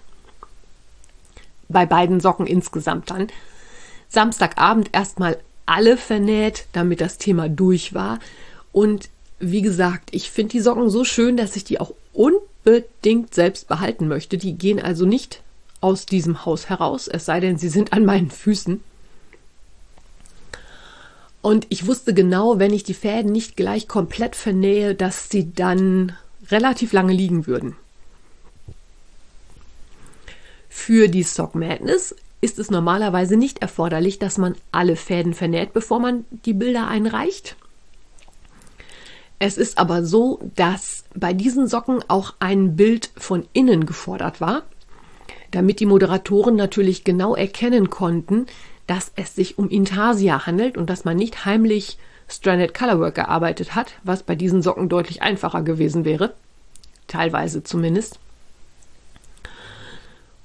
Bei 1.69 1.85
beiden 1.85 2.19
Socken 2.19 2.47
insgesamt 2.47 3.11
dann. 3.11 3.27
Samstagabend 4.09 4.89
erstmal 4.93 5.37
alle 5.65 5.97
vernäht, 5.97 6.65
damit 6.71 7.01
das 7.01 7.17
Thema 7.17 7.49
durch 7.49 7.93
war. 7.93 8.19
Und 8.71 9.09
wie 9.51 9.61
gesagt, 9.61 10.09
ich 10.11 10.31
finde 10.31 10.53
die 10.53 10.59
Socken 10.59 10.89
so 10.89 11.03
schön, 11.03 11.37
dass 11.37 11.55
ich 11.55 11.63
die 11.63 11.79
auch 11.79 11.93
unbedingt 12.13 13.33
selbst 13.33 13.67
behalten 13.67 14.07
möchte. 14.07 14.37
Die 14.37 14.53
gehen 14.57 14.81
also 14.81 15.05
nicht 15.05 15.41
aus 15.81 16.05
diesem 16.05 16.45
Haus 16.45 16.69
heraus, 16.69 17.07
es 17.07 17.25
sei 17.25 17.39
denn, 17.39 17.57
sie 17.57 17.69
sind 17.69 17.91
an 17.93 18.05
meinen 18.05 18.31
Füßen. 18.31 18.81
Und 21.41 21.67
ich 21.69 21.87
wusste 21.87 22.13
genau, 22.13 22.57
wenn 22.57 22.73
ich 22.73 22.85
die 22.85 22.93
Fäden 22.93 23.33
nicht 23.33 23.57
gleich 23.57 23.89
komplett 23.89 24.37
vernähe, 24.37 24.95
dass 24.95 25.29
sie 25.29 25.51
dann 25.53 26.15
relativ 26.49 26.93
lange 26.93 27.11
liegen 27.11 27.47
würden. 27.47 27.75
Für 30.69 31.09
die 31.09 31.23
Sock 31.23 31.53
Madness 31.53 32.15
ist 32.39 32.59
es 32.59 32.71
normalerweise 32.71 33.35
nicht 33.35 33.59
erforderlich, 33.59 34.19
dass 34.19 34.37
man 34.37 34.55
alle 34.71 34.95
Fäden 34.95 35.33
vernäht, 35.33 35.73
bevor 35.73 35.99
man 35.99 36.25
die 36.45 36.53
Bilder 36.53 36.87
einreicht. 36.87 37.57
Es 39.45 39.57
ist 39.57 39.77
aber 39.77 40.05
so, 40.05 40.39
dass 40.55 41.03
bei 41.13 41.33
diesen 41.33 41.67
Socken 41.67 41.99
auch 42.07 42.33
ein 42.39 42.77
Bild 42.77 43.09
von 43.17 43.45
innen 43.51 43.85
gefordert 43.85 44.39
war, 44.39 44.63
damit 45.51 45.81
die 45.81 45.85
Moderatoren 45.85 46.55
natürlich 46.55 47.03
genau 47.03 47.35
erkennen 47.35 47.89
konnten, 47.89 48.45
dass 48.87 49.11
es 49.17 49.35
sich 49.35 49.57
um 49.57 49.67
Intarsia 49.67 50.45
handelt 50.45 50.77
und 50.77 50.89
dass 50.89 51.03
man 51.03 51.17
nicht 51.17 51.43
heimlich 51.43 51.97
Stranded 52.29 52.73
Colorwork 52.73 53.15
gearbeitet 53.15 53.75
hat, 53.75 53.95
was 54.05 54.23
bei 54.23 54.35
diesen 54.35 54.61
Socken 54.61 54.87
deutlich 54.87 55.21
einfacher 55.21 55.61
gewesen 55.61 56.05
wäre, 56.05 56.33
teilweise 57.09 57.65
zumindest. 57.65 58.19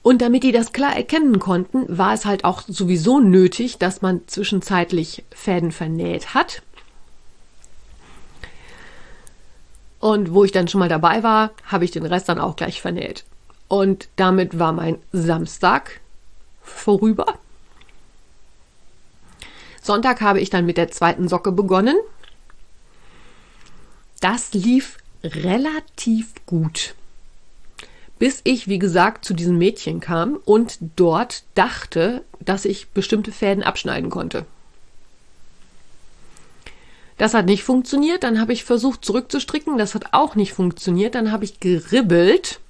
Und 0.02 0.22
damit 0.22 0.42
die 0.42 0.50
das 0.50 0.72
klar 0.72 0.96
erkennen 0.96 1.38
konnten, 1.38 1.84
war 1.86 2.14
es 2.14 2.24
halt 2.24 2.42
auch 2.44 2.62
sowieso 2.66 3.20
nötig, 3.20 3.78
dass 3.78 4.02
man 4.02 4.22
zwischenzeitlich 4.26 5.22
Fäden 5.30 5.70
vernäht 5.70 6.34
hat 6.34 6.62
Und 10.00 10.32
wo 10.32 10.44
ich 10.44 10.52
dann 10.52 10.68
schon 10.68 10.78
mal 10.78 10.88
dabei 10.88 11.22
war, 11.22 11.50
habe 11.64 11.84
ich 11.84 11.90
den 11.90 12.06
Rest 12.06 12.28
dann 12.28 12.38
auch 12.38 12.56
gleich 12.56 12.80
vernäht. 12.80 13.24
Und 13.66 14.08
damit 14.16 14.58
war 14.58 14.72
mein 14.72 14.98
Samstag 15.12 16.00
vorüber. 16.62 17.38
Sonntag 19.82 20.20
habe 20.20 20.40
ich 20.40 20.50
dann 20.50 20.66
mit 20.66 20.76
der 20.76 20.90
zweiten 20.90 21.28
Socke 21.28 21.50
begonnen. 21.50 21.96
Das 24.20 24.52
lief 24.52 24.98
relativ 25.24 26.34
gut. 26.46 26.94
Bis 28.18 28.40
ich, 28.44 28.68
wie 28.68 28.78
gesagt, 28.78 29.24
zu 29.24 29.32
diesem 29.32 29.58
Mädchen 29.58 30.00
kam 30.00 30.38
und 30.44 30.78
dort 30.96 31.44
dachte, 31.54 32.24
dass 32.40 32.64
ich 32.64 32.90
bestimmte 32.90 33.32
Fäden 33.32 33.62
abschneiden 33.62 34.10
konnte. 34.10 34.44
Das 37.18 37.34
hat 37.34 37.46
nicht 37.46 37.64
funktioniert. 37.64 38.22
Dann 38.22 38.40
habe 38.40 38.52
ich 38.52 38.64
versucht 38.64 39.04
zurückzustricken. 39.04 39.76
Das 39.76 39.94
hat 39.94 40.12
auch 40.12 40.34
nicht 40.34 40.52
funktioniert. 40.52 41.14
Dann 41.14 41.30
habe 41.32 41.44
ich 41.44 41.60
geribbelt, 41.60 42.60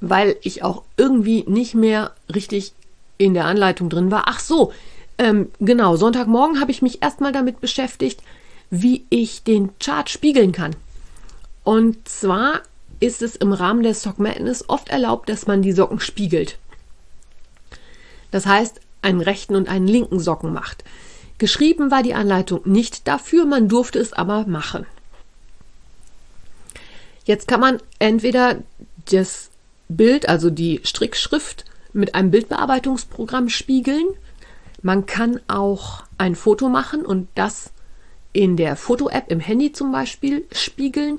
weil 0.00 0.36
ich 0.42 0.62
auch 0.62 0.82
irgendwie 0.96 1.44
nicht 1.48 1.74
mehr 1.74 2.12
richtig 2.32 2.72
in 3.16 3.34
der 3.34 3.46
Anleitung 3.46 3.88
drin 3.90 4.10
war. 4.10 4.24
Ach 4.26 4.38
so, 4.38 4.72
ähm, 5.16 5.50
genau. 5.58 5.96
Sonntagmorgen 5.96 6.60
habe 6.60 6.70
ich 6.70 6.82
mich 6.82 7.02
erstmal 7.02 7.32
damit 7.32 7.60
beschäftigt, 7.60 8.22
wie 8.70 9.04
ich 9.10 9.42
den 9.42 9.70
Chart 9.78 10.08
spiegeln 10.08 10.52
kann. 10.52 10.76
Und 11.64 12.08
zwar 12.08 12.62
ist 13.00 13.22
es 13.22 13.36
im 13.36 13.52
Rahmen 13.52 13.82
der 13.82 13.94
Sock 13.94 14.18
Madness 14.18 14.68
oft 14.68 14.88
erlaubt, 14.88 15.28
dass 15.28 15.46
man 15.46 15.62
die 15.62 15.72
Socken 15.72 16.00
spiegelt. 16.00 16.58
Das 18.30 18.46
heißt, 18.46 18.80
einen 19.02 19.20
rechten 19.20 19.54
und 19.54 19.68
einen 19.68 19.86
linken 19.86 20.20
Socken 20.20 20.52
macht. 20.52 20.84
Geschrieben 21.38 21.90
war 21.90 22.02
die 22.02 22.14
Anleitung 22.14 22.62
nicht 22.64 23.06
dafür, 23.06 23.46
man 23.46 23.68
durfte 23.68 23.98
es 23.98 24.12
aber 24.12 24.46
machen. 24.46 24.86
Jetzt 27.24 27.46
kann 27.46 27.60
man 27.60 27.78
entweder 27.98 28.58
das 29.10 29.50
Bild, 29.88 30.28
also 30.28 30.50
die 30.50 30.80
Strickschrift, 30.84 31.64
mit 31.92 32.14
einem 32.14 32.30
Bildbearbeitungsprogramm 32.30 33.48
spiegeln. 33.48 34.06
Man 34.82 35.06
kann 35.06 35.40
auch 35.48 36.04
ein 36.18 36.34
Foto 36.34 36.68
machen 36.68 37.04
und 37.04 37.28
das 37.34 37.70
in 38.32 38.56
der 38.56 38.76
Foto-App 38.76 39.30
im 39.30 39.40
Handy 39.40 39.72
zum 39.72 39.92
Beispiel 39.92 40.44
spiegeln. 40.52 41.18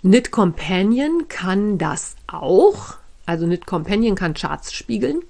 Knit 0.00 0.30
Companion 0.30 1.28
kann 1.28 1.78
das 1.78 2.16
auch. 2.26 2.96
Also 3.26 3.46
Knit 3.46 3.66
Companion 3.66 4.14
kann 4.14 4.34
Charts 4.34 4.72
spiegeln. 4.72 5.22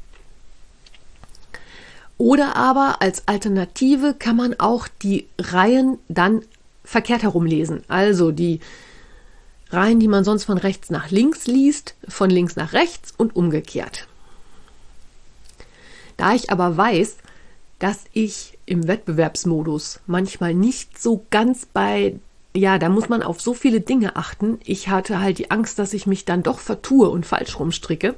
Oder 2.17 2.57
aber 2.57 3.03
als 3.03 3.27
Alternative 3.27 4.15
kann 4.15 4.37
man 4.37 4.55
auch 4.59 4.89
die 5.03 5.27
Reihen 5.39 5.99
dann 6.09 6.43
verkehrt 6.85 7.23
herum 7.23 7.47
lesen. 7.47 7.83
Also 7.89 8.31
die 8.31 8.61
Reihen, 9.71 9.99
die 9.99 10.09
man 10.09 10.25
sonst 10.25 10.45
von 10.45 10.59
rechts 10.59 10.91
nach 10.91 11.11
links 11.11 11.47
liest, 11.47 11.95
von 12.09 12.31
links 12.31 12.57
nach 12.57 12.73
rechts 12.73 13.13
und 13.17 13.35
umgekehrt. 13.35 14.07
Da 16.17 16.35
ich 16.35 16.51
aber 16.51 16.77
weiß, 16.77 17.17
dass 17.79 18.05
ich 18.13 18.57
im 18.67 18.87
Wettbewerbsmodus 18.87 20.01
manchmal 20.07 20.55
nicht 20.55 21.03
so 21.03 21.27
ganz 21.31 21.67
bei, 21.67 22.19
ja, 22.55 22.79
da 22.79 22.89
muss 22.89 23.09
man 23.09 23.23
auf 23.23 23.41
so 23.41 23.53
viele 23.53 23.81
Dinge 23.81 24.17
achten. 24.17 24.59
Ich 24.65 24.89
hatte 24.89 25.21
halt 25.21 25.39
die 25.39 25.51
Angst, 25.51 25.79
dass 25.79 25.93
ich 25.93 26.07
mich 26.07 26.25
dann 26.25 26.43
doch 26.45 26.61
vertue 26.61 27.09
und 27.09 27.27
falsch 27.27 27.59
rumstricke. 27.59 28.15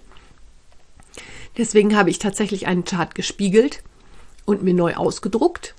Deswegen 1.56 1.96
habe 1.96 2.10
ich 2.10 2.18
tatsächlich 2.18 2.66
einen 2.66 2.84
Chart 2.84 3.14
gespiegelt 3.14 3.82
und 4.44 4.62
mir 4.62 4.74
neu 4.74 4.94
ausgedruckt. 4.94 5.74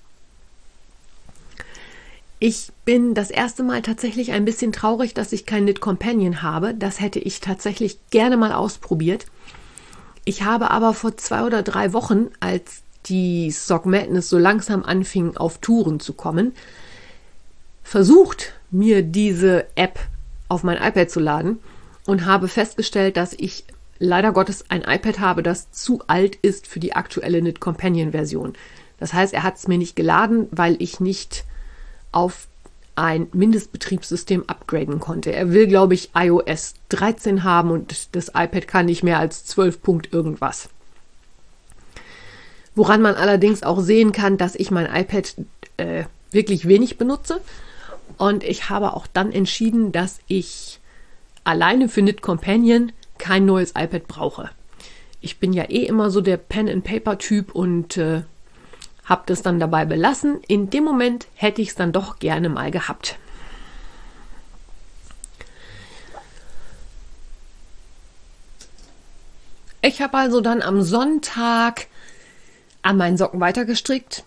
Ich 2.40 2.72
bin 2.86 3.16
das 3.16 3.32
erste 3.32 3.64
Mal 3.64 3.82
tatsächlich 3.82 4.32
ein 4.32 4.46
bisschen 4.46 4.72
traurig, 4.72 5.16
dass 5.16 5.34
ich 5.34 5.48
kein 5.48 5.64
Knit 5.64 5.82
Companion 5.82 6.44
habe. 6.44 6.76
Das 6.76 7.00
hätte 7.00 7.20
ich 7.20 7.40
tatsächlich 7.40 7.98
gerne 8.12 8.38
mal 8.38 8.54
ausprobiert. 8.54 9.26
Ich 10.24 10.44
habe 10.44 10.70
aber 10.70 10.94
vor 10.94 11.18
zwei 11.18 11.44
oder 11.44 11.64
drei 11.64 11.94
Wochen, 11.94 12.28
als 12.40 12.84
die 13.06 13.50
Sock 13.50 13.86
Madness 13.86 14.30
so 14.30 14.38
langsam 14.38 14.84
anfing, 14.84 15.38
auf 15.38 15.60
Touren 15.60 16.00
zu 16.00 16.14
kommen, 16.14 16.54
versucht, 17.84 18.54
mir 18.70 19.02
diese 19.02 19.66
App 19.76 20.00
auf 20.50 20.64
mein 20.64 20.78
iPad 20.78 21.10
zu 21.10 21.20
laden 21.20 21.60
und 22.06 22.26
habe 22.26 22.48
festgestellt, 22.48 23.18
dass 23.18 23.34
ich 23.34 23.64
leider 24.00 24.32
Gottes 24.32 24.66
ein 24.70 24.82
iPad 24.82 25.20
habe, 25.20 25.44
das 25.44 25.72
zu 25.72 26.02
alt 26.08 26.36
ist 26.36 26.68
für 26.68 26.80
die 26.80 26.96
aktuelle 26.96 27.40
Knit 27.40 27.60
Companion 27.60 28.12
Version. 28.12 28.54
Das 29.00 29.14
heißt, 29.14 29.34
er 29.34 29.44
hat 29.44 29.58
es 29.58 29.68
mir 29.68 29.78
nicht 29.78 29.96
geladen, 29.96 30.48
weil 30.52 30.76
ich 30.80 31.00
nicht 31.00 31.46
auf 32.12 32.48
ein 32.96 33.28
Mindestbetriebssystem 33.32 34.46
upgraden 34.48 35.00
konnte. 35.00 35.32
Er 35.32 35.52
will, 35.52 35.68
glaube 35.68 35.94
ich, 35.94 36.12
iOS 36.16 36.74
13 36.90 37.44
haben 37.44 37.70
und 37.70 38.16
das 38.16 38.30
iPad 38.30 38.68
kann 38.68 38.88
nicht 38.88 39.04
mehr 39.04 39.20
als 39.20 39.46
12 39.46 39.84
Punkt 39.84 40.14
irgendwas. 40.14 40.70
Woran 42.74 43.02
man 43.02 43.14
allerdings 43.14 43.62
auch 43.62 43.82
sehen 43.82 44.12
kann, 44.14 44.38
dass 44.38 44.56
ich 44.56 44.72
mein 44.72 44.88
iPad 44.88 45.36
äh, 45.78 46.06
wirklich 46.32 46.68
wenig 46.68 46.98
benutze. 46.98 47.40
Und 48.18 48.44
ich 48.44 48.70
habe 48.70 48.94
auch 48.94 49.06
dann 49.06 49.32
entschieden, 49.32 49.92
dass 49.92 50.20
ich 50.28 50.80
alleine 51.44 51.90
für 51.90 52.02
Knit 52.02 52.22
Companion 52.22 52.92
kein 53.18 53.46
neues 53.46 53.72
iPad 53.72 54.08
brauche. 54.08 54.50
Ich 55.22 55.40
bin 55.40 55.54
ja 55.54 55.64
eh 55.64 55.86
immer 55.86 56.10
so 56.10 56.22
der 56.22 56.38
Pen-and-Paper-Typ 56.38 57.54
und 57.54 57.98
äh, 57.98 58.24
habe 59.06 59.24
das 59.26 59.42
dann 59.42 59.60
dabei 59.60 59.86
belassen. 59.86 60.42
In 60.48 60.70
dem 60.70 60.84
Moment 60.84 61.28
hätte 61.36 61.62
ich 61.62 61.70
es 61.70 61.76
dann 61.76 61.92
doch 61.92 62.20
gerne 62.20 62.50
mal 62.50 62.72
gehabt. 62.72 63.18
Ich 69.82 70.02
habe 70.02 70.18
also 70.18 70.42
dann 70.42 70.62
am 70.62 70.82
Sonntag 70.82 71.88
an 72.82 72.98
meinen 72.98 73.18
Socken 73.18 73.40
weitergestrickt. 73.40 74.24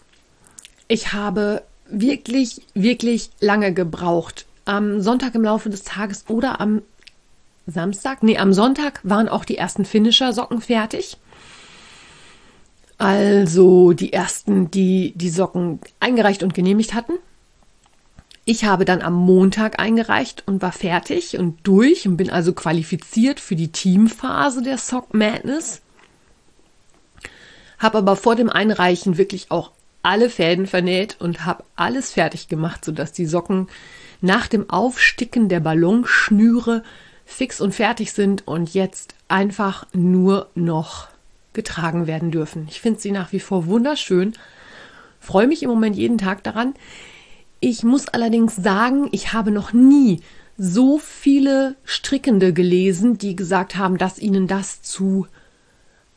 Ich 0.88 1.12
habe 1.12 1.62
wirklich, 1.87 2.62
wirklich 2.74 3.31
lange 3.40 3.74
gebraucht. 3.74 4.46
Am 4.64 5.00
Sonntag 5.03 5.35
im 5.35 5.42
Laufe 5.42 5.68
des 5.68 5.83
Tages 5.83 6.24
oder 6.29 6.61
am 6.61 6.83
Samstag, 7.70 8.22
nee, 8.22 8.38
am 8.38 8.52
Sonntag 8.52 9.00
waren 9.02 9.28
auch 9.28 9.44
die 9.44 9.56
ersten 9.56 9.85
Finisher-Socken 9.85 10.61
fertig. 10.61 11.18
Also 12.98 13.92
die 13.92 14.12
ersten, 14.12 14.70
die 14.70 15.14
die 15.16 15.30
Socken 15.30 15.80
eingereicht 16.00 16.42
und 16.42 16.52
genehmigt 16.52 16.92
hatten. 16.92 17.14
Ich 18.44 18.64
habe 18.64 18.85
dann 18.85 19.00
am 19.00 19.14
Montag 19.14 19.78
eingereicht 19.78 20.42
und 20.46 20.61
war 20.61 20.72
fertig 20.72 21.38
und 21.38 21.59
durch 21.62 22.06
und 22.06 22.16
bin 22.16 22.30
also 22.30 22.52
qualifiziert 22.52 23.40
für 23.40 23.56
die 23.56 23.72
Teamphase 23.72 24.62
der 24.62 24.76
Sock 24.76 25.14
Madness. 25.14 25.83
habe 27.78 27.98
aber 27.98 28.16
vor 28.16 28.37
dem 28.37 28.50
Einreichen 28.50 29.16
wirklich 29.18 29.50
auch 29.50 29.70
alle 30.02 30.30
Fäden 30.30 30.66
vernäht 30.66 31.16
und 31.20 31.44
habe 31.44 31.64
alles 31.76 32.12
fertig 32.12 32.48
gemacht, 32.48 32.85
sodass 32.85 33.12
die 33.12 33.26
Socken 33.26 33.68
nach 34.20 34.48
dem 34.48 34.68
Aufsticken 34.68 35.48
der 35.48 35.61
Ballonschnüre 35.61 36.83
fix 37.31 37.61
und 37.61 37.75
fertig 37.75 38.12
sind 38.12 38.47
und 38.47 38.75
jetzt 38.75 39.14
einfach 39.29 39.87
nur 39.93 40.49
noch 40.55 41.09
getragen 41.53 42.07
werden 42.07 42.31
dürfen. 42.31 42.66
Ich 42.69 42.81
finde 42.81 43.01
sie 43.01 43.12
nach 43.12 43.33
wie 43.33 43.40
vor 43.40 43.66
wunderschön, 43.66 44.35
freue 45.21 45.47
mich 45.47 45.62
im 45.62 45.71
Moment 45.71 45.97
jeden 45.97 46.19
Tag 46.19 46.43
daran. 46.45 46.75
Ich 47.61 47.83
muss 47.83 48.09
allerdings 48.09 48.57
sagen, 48.57 49.09
ich 49.12 49.33
habe 49.33 49.51
noch 49.51 49.73
nie 49.73 50.21
so 50.59 50.99
viele 50.99 51.77
Strickende 51.85 52.53
gelesen, 52.53 53.16
die 53.16 53.37
gesagt 53.37 53.77
haben, 53.77 53.97
dass 53.97 54.19
ihnen 54.19 54.47
das 54.47 54.83
zu 54.83 55.27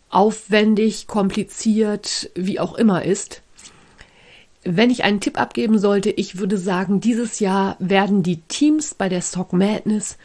aufwendig, 0.10 1.08
kompliziert, 1.08 2.32
wie 2.36 2.60
auch 2.60 2.76
immer 2.76 3.04
ist. 3.04 3.42
Wenn 4.64 4.90
ich 4.90 5.04
einen 5.04 5.20
Tipp 5.20 5.40
abgeben 5.40 5.80
sollte, 5.80 6.10
ich 6.10 6.38
würde 6.38 6.58
sagen, 6.58 7.02
dieses 7.02 7.40
Jahr 7.40 7.76
werden 7.80 8.24
die 8.24 8.42
Teams 8.42 8.94
bei 8.94 9.10
der 9.10 9.22
Stock 9.22 9.54
Madness 9.54 10.18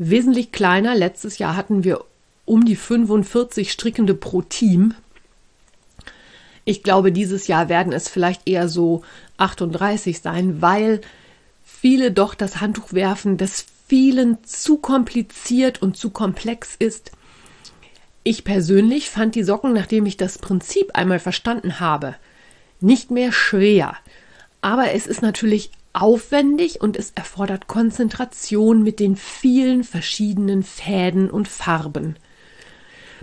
wesentlich 0.00 0.50
kleiner. 0.50 0.94
Letztes 0.94 1.38
Jahr 1.38 1.56
hatten 1.56 1.84
wir 1.84 2.04
um 2.46 2.64
die 2.64 2.74
45 2.74 3.70
Strickende 3.70 4.14
pro 4.14 4.42
Team. 4.42 4.94
Ich 6.64 6.82
glaube, 6.82 7.12
dieses 7.12 7.46
Jahr 7.46 7.68
werden 7.68 7.92
es 7.92 8.08
vielleicht 8.08 8.48
eher 8.48 8.68
so 8.68 9.02
38 9.36 10.20
sein, 10.20 10.62
weil 10.62 11.00
viele 11.64 12.12
doch 12.12 12.34
das 12.34 12.60
Handtuch 12.60 12.92
werfen, 12.92 13.36
das 13.36 13.66
vielen 13.86 14.42
zu 14.44 14.78
kompliziert 14.78 15.82
und 15.82 15.96
zu 15.96 16.10
komplex 16.10 16.76
ist. 16.78 17.12
Ich 18.22 18.44
persönlich 18.44 19.10
fand 19.10 19.34
die 19.34 19.42
Socken, 19.42 19.72
nachdem 19.72 20.06
ich 20.06 20.16
das 20.16 20.38
Prinzip 20.38 20.94
einmal 20.94 21.18
verstanden 21.18 21.80
habe, 21.80 22.14
nicht 22.80 23.10
mehr 23.10 23.32
schwer. 23.32 23.96
Aber 24.62 24.92
es 24.92 25.06
ist 25.06 25.22
natürlich 25.22 25.70
aufwendig 25.92 26.80
und 26.80 26.96
es 26.96 27.12
erfordert 27.14 27.66
Konzentration 27.66 28.82
mit 28.82 29.00
den 29.00 29.16
vielen 29.16 29.84
verschiedenen 29.84 30.62
Fäden 30.62 31.30
und 31.30 31.48
Farben. 31.48 32.16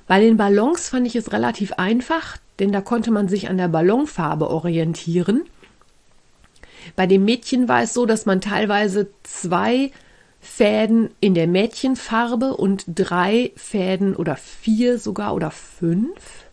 Bei 0.08 0.20
den 0.20 0.38
Ballons 0.38 0.90
fand 0.90 1.08
ich 1.08 1.16
es 1.16 1.32
relativ 1.32 1.74
einfach, 1.74 2.38
denn 2.60 2.72
da 2.72 2.82
konnte 2.82 3.12
man 3.12 3.28
sich 3.28 3.50
an 3.50 3.58
der 3.58 3.68
Ballonfarbe 3.68 4.50
orientieren. 4.50 5.44
Bei 6.96 7.06
dem 7.06 7.26
Mädchen 7.26 7.68
war 7.68 7.82
es 7.82 7.94
so, 7.94 8.06
dass 8.06 8.26
man 8.26 8.42
teilweise 8.42 9.10
zwei 9.24 9.92
Fäden 10.40 11.10
in 11.20 11.34
der 11.34 11.48
Mädchenfarbe 11.48 12.56
und 12.56 12.86
drei 12.88 13.52
Fäden 13.56 14.16
oder 14.16 14.36
vier 14.36 14.98
sogar 14.98 15.36
oder 15.36 15.52
fünf, 15.52 16.46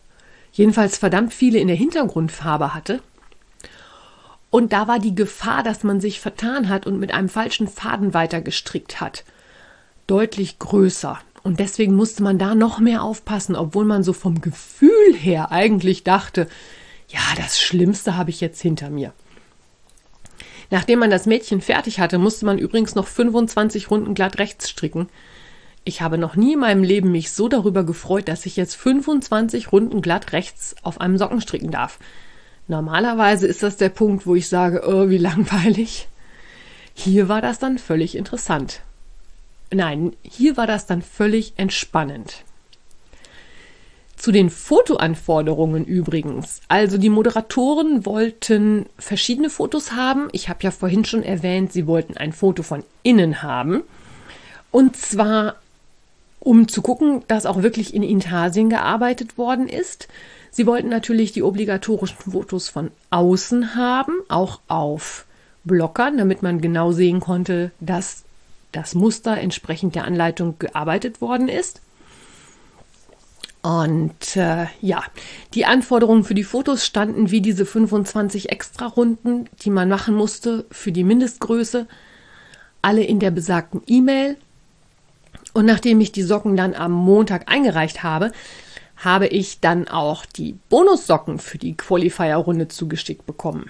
jedenfalls 0.51 0.97
verdammt 0.97 1.33
viele 1.33 1.59
in 1.59 1.67
der 1.67 1.77
Hintergrundfarbe 1.77 2.73
hatte. 2.73 3.01
Und 4.55 4.71
da 4.71 4.87
war 4.87 4.99
die 4.99 5.15
Gefahr, 5.15 5.63
dass 5.63 5.83
man 5.83 5.99
sich 5.99 6.21
vertan 6.21 6.69
hat 6.69 6.87
und 6.87 6.97
mit 6.97 7.13
einem 7.13 7.27
falschen 7.27 7.67
Faden 7.67 8.13
weitergestrickt 8.13 9.01
hat, 9.01 9.25
deutlich 10.07 10.59
größer. 10.59 11.19
Und 11.43 11.59
deswegen 11.59 11.93
musste 11.93 12.23
man 12.23 12.39
da 12.39 12.55
noch 12.55 12.79
mehr 12.79 13.03
aufpassen, 13.03 13.57
obwohl 13.57 13.83
man 13.83 14.01
so 14.01 14.13
vom 14.13 14.39
Gefühl 14.39 15.13
her 15.13 15.51
eigentlich 15.51 16.05
dachte, 16.05 16.47
ja, 17.09 17.19
das 17.35 17.59
Schlimmste 17.59 18.15
habe 18.15 18.29
ich 18.29 18.39
jetzt 18.39 18.61
hinter 18.61 18.89
mir. 18.89 19.11
Nachdem 20.71 20.99
man 20.99 21.09
das 21.09 21.25
Mädchen 21.25 21.59
fertig 21.59 21.99
hatte, 21.99 22.17
musste 22.17 22.45
man 22.45 22.57
übrigens 22.57 22.95
noch 22.95 23.07
25 23.07 23.91
Runden 23.91 24.13
glatt 24.13 24.39
rechts 24.39 24.69
stricken. 24.69 25.09
Ich 25.83 26.01
habe 26.01 26.17
noch 26.17 26.37
nie 26.37 26.53
in 26.53 26.59
meinem 26.59 26.83
Leben 26.85 27.11
mich 27.11 27.33
so 27.33 27.49
darüber 27.49 27.83
gefreut, 27.83 28.29
dass 28.29 28.45
ich 28.45 28.55
jetzt 28.55 28.75
25 28.75 29.73
Runden 29.73 30.01
glatt 30.01 30.31
rechts 30.31 30.77
auf 30.81 31.01
einem 31.01 31.17
Socken 31.17 31.41
stricken 31.41 31.71
darf. 31.71 31.99
Normalerweise 32.67 33.47
ist 33.47 33.63
das 33.63 33.77
der 33.77 33.89
Punkt, 33.89 34.25
wo 34.25 34.35
ich 34.35 34.49
sage, 34.49 34.83
oh, 34.85 35.09
wie 35.09 35.17
langweilig. 35.17 36.07
Hier 36.93 37.29
war 37.29 37.41
das 37.41 37.59
dann 37.59 37.77
völlig 37.77 38.15
interessant. 38.15 38.81
Nein, 39.71 40.13
hier 40.23 40.57
war 40.57 40.67
das 40.67 40.85
dann 40.85 41.01
völlig 41.01 41.53
entspannend. 41.57 42.43
Zu 44.15 44.31
den 44.31 44.49
Fotoanforderungen 44.49 45.85
übrigens. 45.85 46.61
Also 46.67 46.97
die 46.97 47.09
Moderatoren 47.09 48.05
wollten 48.05 48.85
verschiedene 48.97 49.49
Fotos 49.49 49.91
haben. 49.91 50.29
Ich 50.31 50.49
habe 50.49 50.63
ja 50.63 50.71
vorhin 50.71 51.05
schon 51.05 51.21
erwähnt, 51.21 51.73
sie 51.73 51.85
wollten 51.85 52.17
ein 52.17 52.33
Foto 52.33 52.63
von 52.63 52.83
innen 53.03 53.43
haben. 53.43 53.83
Und 54.71 54.95
zwar, 54.95 55.55
um 56.39 56.67
zu 56.67 56.81
gucken, 56.81 57.23
dass 57.27 57.45
auch 57.45 57.61
wirklich 57.61 57.93
in 57.93 58.03
Intarsien 58.03 58.69
gearbeitet 58.69 59.37
worden 59.37 59.67
ist. 59.67 60.07
Sie 60.55 60.65
wollten 60.65 60.87
natürlich 60.87 61.33
die 61.33 61.43
obligatorischen 61.43 62.31
Fotos 62.31 62.69
von 62.69 62.89
außen 63.09 63.75
haben, 63.75 64.13
auch 64.29 64.61
auf 64.69 65.25
Blockern, 65.65 66.17
damit 66.17 66.43
man 66.43 66.61
genau 66.61 66.93
sehen 66.93 67.19
konnte, 67.19 67.71
dass 67.81 68.23
das 68.71 68.95
Muster 68.95 69.37
entsprechend 69.37 69.95
der 69.95 70.05
Anleitung 70.05 70.57
gearbeitet 70.57 71.19
worden 71.19 71.49
ist. 71.49 71.81
Und 73.63 74.37
äh, 74.37 74.67
ja, 74.79 75.03
die 75.55 75.65
Anforderungen 75.65 76.23
für 76.23 76.35
die 76.35 76.45
Fotos 76.45 76.85
standen 76.85 77.31
wie 77.31 77.41
diese 77.41 77.65
25 77.65 78.49
Extra-Runden, 78.49 79.49
die 79.63 79.69
man 79.69 79.89
machen 79.89 80.15
musste 80.15 80.65
für 80.71 80.93
die 80.93 81.03
Mindestgröße, 81.03 81.85
alle 82.81 83.03
in 83.03 83.19
der 83.19 83.31
besagten 83.31 83.81
E-Mail. 83.87 84.37
Und 85.51 85.65
nachdem 85.65 85.99
ich 85.99 86.13
die 86.13 86.23
Socken 86.23 86.55
dann 86.55 86.75
am 86.75 86.93
Montag 86.93 87.51
eingereicht 87.51 88.03
habe, 88.03 88.31
habe 88.97 89.27
ich 89.27 89.59
dann 89.59 89.87
auch 89.87 90.25
die 90.25 90.57
Bonussocken 90.69 91.39
für 91.39 91.57
die 91.57 91.75
Qualifier-Runde 91.75 92.67
zugeschickt 92.67 93.25
bekommen. 93.25 93.69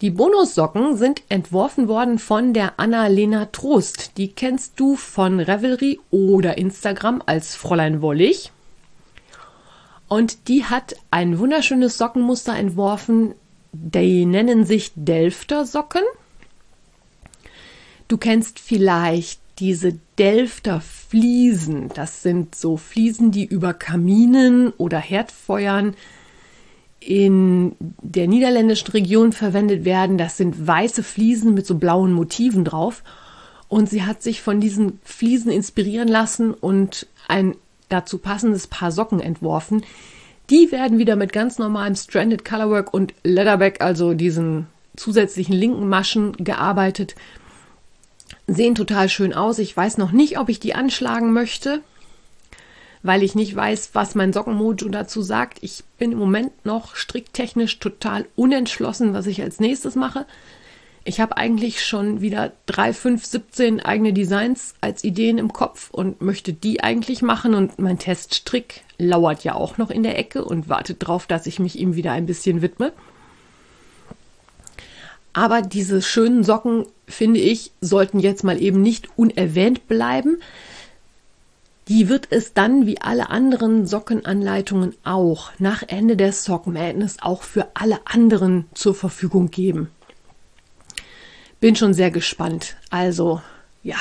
Die 0.00 0.10
Bonussocken 0.10 0.96
sind 0.96 1.22
entworfen 1.28 1.86
worden 1.86 2.18
von 2.18 2.52
der 2.54 2.80
Anna-Lena 2.80 3.46
Trost. 3.46 4.16
Die 4.16 4.32
kennst 4.32 4.80
du 4.80 4.96
von 4.96 5.38
Revelry 5.38 6.00
oder 6.10 6.58
Instagram 6.58 7.22
als 7.24 7.54
Fräulein 7.54 8.02
Wollig. 8.02 8.50
Und 10.08 10.48
die 10.48 10.64
hat 10.64 10.96
ein 11.12 11.38
wunderschönes 11.38 11.98
Sockenmuster 11.98 12.56
entworfen. 12.56 13.34
Die 13.72 14.26
nennen 14.26 14.64
sich 14.64 14.90
Delfter 14.96 15.64
Socken. 15.64 16.02
Du 18.08 18.18
kennst 18.18 18.58
vielleicht 18.58 19.40
diese 19.58 19.98
Delfter 20.18 20.80
Fliesen. 20.80 21.88
Das 21.94 22.22
sind 22.22 22.54
so 22.54 22.76
Fliesen, 22.76 23.30
die 23.30 23.44
über 23.44 23.74
Kaminen 23.74 24.70
oder 24.78 24.98
Herdfeuern 24.98 25.94
in 27.00 27.74
der 27.80 28.28
niederländischen 28.28 28.92
Region 28.92 29.32
verwendet 29.32 29.84
werden. 29.84 30.18
Das 30.18 30.36
sind 30.36 30.66
weiße 30.66 31.02
Fliesen 31.02 31.54
mit 31.54 31.66
so 31.66 31.76
blauen 31.76 32.12
Motiven 32.12 32.64
drauf. 32.64 33.02
Und 33.68 33.88
sie 33.88 34.02
hat 34.04 34.22
sich 34.22 34.42
von 34.42 34.60
diesen 34.60 35.00
Fliesen 35.02 35.50
inspirieren 35.50 36.08
lassen 36.08 36.52
und 36.52 37.06
ein 37.28 37.56
dazu 37.88 38.18
passendes 38.18 38.66
Paar 38.66 38.92
Socken 38.92 39.20
entworfen. 39.20 39.84
Die 40.50 40.70
werden 40.72 40.98
wieder 40.98 41.16
mit 41.16 41.32
ganz 41.32 41.58
normalem 41.58 41.96
Stranded 41.96 42.44
Colorwork 42.44 42.92
und 42.92 43.14
Leatherback, 43.24 43.80
also 43.80 44.14
diesen 44.14 44.66
zusätzlichen 44.96 45.54
linken 45.54 45.88
Maschen, 45.88 46.32
gearbeitet. 46.32 47.14
Sehen 48.46 48.74
total 48.74 49.08
schön 49.08 49.32
aus. 49.32 49.58
Ich 49.58 49.76
weiß 49.76 49.98
noch 49.98 50.12
nicht, 50.12 50.38
ob 50.38 50.48
ich 50.48 50.60
die 50.60 50.74
anschlagen 50.74 51.32
möchte 51.32 51.82
weil 53.02 53.22
ich 53.22 53.34
nicht 53.34 53.54
weiß, 53.54 53.90
was 53.94 54.14
mein 54.14 54.32
Sockenmojo 54.32 54.88
dazu 54.88 55.22
sagt. 55.22 55.58
Ich 55.60 55.84
bin 55.98 56.12
im 56.12 56.18
Moment 56.18 56.64
noch 56.64 56.96
stricktechnisch 56.96 57.78
total 57.78 58.26
unentschlossen, 58.36 59.12
was 59.12 59.26
ich 59.26 59.42
als 59.42 59.60
nächstes 59.60 59.96
mache. 59.96 60.26
Ich 61.04 61.20
habe 61.20 61.36
eigentlich 61.36 61.84
schon 61.84 62.20
wieder 62.20 62.52
drei, 62.66 62.92
fünf, 62.92 63.26
17 63.26 63.80
eigene 63.80 64.12
Designs 64.12 64.74
als 64.80 65.02
Ideen 65.02 65.38
im 65.38 65.52
Kopf 65.52 65.90
und 65.90 66.20
möchte 66.20 66.52
die 66.52 66.80
eigentlich 66.80 67.22
machen. 67.22 67.56
Und 67.56 67.80
mein 67.80 67.98
Teststrick 67.98 68.82
lauert 68.98 69.42
ja 69.42 69.54
auch 69.54 69.78
noch 69.78 69.90
in 69.90 70.04
der 70.04 70.16
Ecke 70.16 70.44
und 70.44 70.68
wartet 70.68 71.02
darauf, 71.02 71.26
dass 71.26 71.46
ich 71.46 71.58
mich 71.58 71.76
ihm 71.76 71.96
wieder 71.96 72.12
ein 72.12 72.26
bisschen 72.26 72.62
widme. 72.62 72.92
Aber 75.32 75.62
diese 75.62 76.02
schönen 76.02 76.44
Socken, 76.44 76.86
finde 77.08 77.40
ich, 77.40 77.72
sollten 77.80 78.18
jetzt 78.18 78.44
mal 78.44 78.60
eben 78.60 78.82
nicht 78.82 79.08
unerwähnt 79.16 79.88
bleiben. 79.88 80.40
Die 81.88 82.08
wird 82.08 82.28
es 82.30 82.52
dann 82.52 82.86
wie 82.86 83.00
alle 83.00 83.30
anderen 83.30 83.86
Sockenanleitungen 83.86 84.94
auch 85.04 85.50
nach 85.58 85.82
Ende 85.86 86.16
der 86.16 86.32
Sock 86.32 86.66
Madness 86.66 87.16
auch 87.20 87.42
für 87.42 87.68
alle 87.74 87.98
anderen 88.04 88.66
zur 88.74 88.94
Verfügung 88.94 89.50
geben. 89.50 89.90
Bin 91.60 91.76
schon 91.76 91.94
sehr 91.94 92.10
gespannt. 92.10 92.76
Also, 92.90 93.40
ja. 93.82 93.96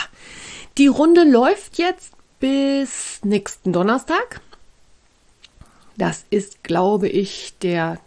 Die 0.77 0.87
Runde 0.87 1.23
läuft 1.23 1.77
jetzt 1.77 2.13
bis 2.39 3.19
nächsten 3.23 3.73
Donnerstag. 3.73 4.41
Das 5.97 6.25
ist, 6.29 6.63
glaube 6.63 7.07
ich, 7.07 7.53
der 7.61 7.99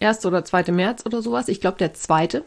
1. 0.00 0.24
oder 0.26 0.44
2. 0.44 0.72
März 0.72 1.04
oder 1.04 1.22
sowas. 1.22 1.48
Ich 1.48 1.60
glaube, 1.60 1.78
der 1.78 1.94
2. 1.94 2.42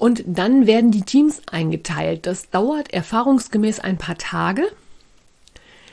Und 0.00 0.24
dann 0.26 0.66
werden 0.66 0.90
die 0.90 1.02
Teams 1.02 1.42
eingeteilt. 1.52 2.26
Das 2.26 2.48
dauert 2.48 2.90
erfahrungsgemäß 2.90 3.80
ein 3.80 3.98
paar 3.98 4.16
Tage. 4.16 4.62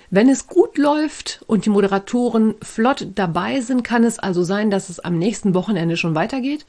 Wenn 0.10 0.30
es 0.30 0.48
gut 0.48 0.78
läuft 0.78 1.44
und 1.46 1.66
die 1.66 1.70
Moderatoren 1.70 2.56
flott 2.62 3.06
dabei 3.16 3.60
sind, 3.60 3.84
kann 3.84 4.06
es 4.06 4.18
also 4.18 4.44
sein, 4.46 4.72
dass 4.72 4.88
es 4.88 5.02
am 5.02 5.20
nächsten 5.20 5.54
Wochenende 5.54 5.98
schon 5.98 6.16
weitergeht. 6.16 6.66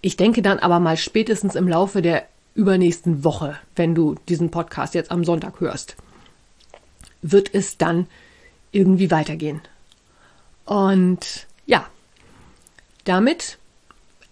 Ich 0.00 0.16
denke 0.16 0.42
dann 0.42 0.60
aber 0.60 0.78
mal 0.78 0.96
spätestens 0.96 1.56
im 1.56 1.66
Laufe 1.66 2.02
der 2.02 2.24
übernächsten 2.54 3.24
Woche, 3.24 3.58
wenn 3.74 3.96
du 3.96 4.14
diesen 4.28 4.52
Podcast 4.52 4.94
jetzt 4.94 5.10
am 5.10 5.24
Sonntag 5.24 5.58
hörst, 5.58 5.96
wird 7.20 7.52
es 7.52 7.78
dann 7.78 8.06
irgendwie 8.70 9.10
weitergehen. 9.10 9.60
Und 10.66 11.48
ja, 11.66 11.84
damit 13.02 13.58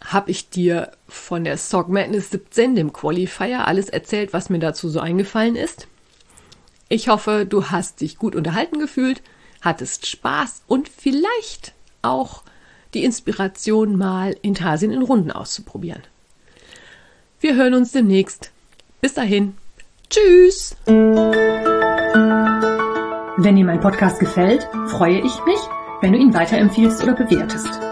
habe 0.04 0.30
ich 0.30 0.50
dir 0.50 0.92
von 1.08 1.44
der 1.44 1.56
Sock 1.56 1.88
Madness 1.88 2.30
17, 2.30 2.74
dem 2.74 2.92
Qualifier, 2.92 3.66
alles 3.66 3.88
erzählt, 3.88 4.32
was 4.32 4.50
mir 4.50 4.58
dazu 4.58 4.88
so 4.88 5.00
eingefallen 5.00 5.56
ist. 5.56 5.88
Ich 6.88 7.08
hoffe, 7.08 7.46
du 7.48 7.70
hast 7.70 8.00
dich 8.00 8.18
gut 8.18 8.36
unterhalten 8.36 8.78
gefühlt, 8.78 9.22
hattest 9.60 10.06
Spaß 10.06 10.62
und 10.66 10.88
vielleicht 10.88 11.72
auch 12.02 12.42
die 12.94 13.04
Inspiration, 13.04 13.96
mal 13.96 14.36
Intarsien 14.42 14.92
in 14.92 15.02
Runden 15.02 15.30
auszuprobieren. 15.30 16.02
Wir 17.40 17.54
hören 17.56 17.74
uns 17.74 17.92
demnächst. 17.92 18.50
Bis 19.00 19.14
dahin. 19.14 19.56
Tschüss! 20.10 20.76
Wenn 23.38 23.56
dir 23.56 23.64
mein 23.64 23.80
Podcast 23.80 24.20
gefällt, 24.20 24.68
freue 24.88 25.18
ich 25.18 25.44
mich, 25.44 25.58
wenn 26.02 26.12
du 26.12 26.18
ihn 26.18 26.34
weiterempfiehlst 26.34 27.02
oder 27.02 27.14
bewertest. 27.14 27.91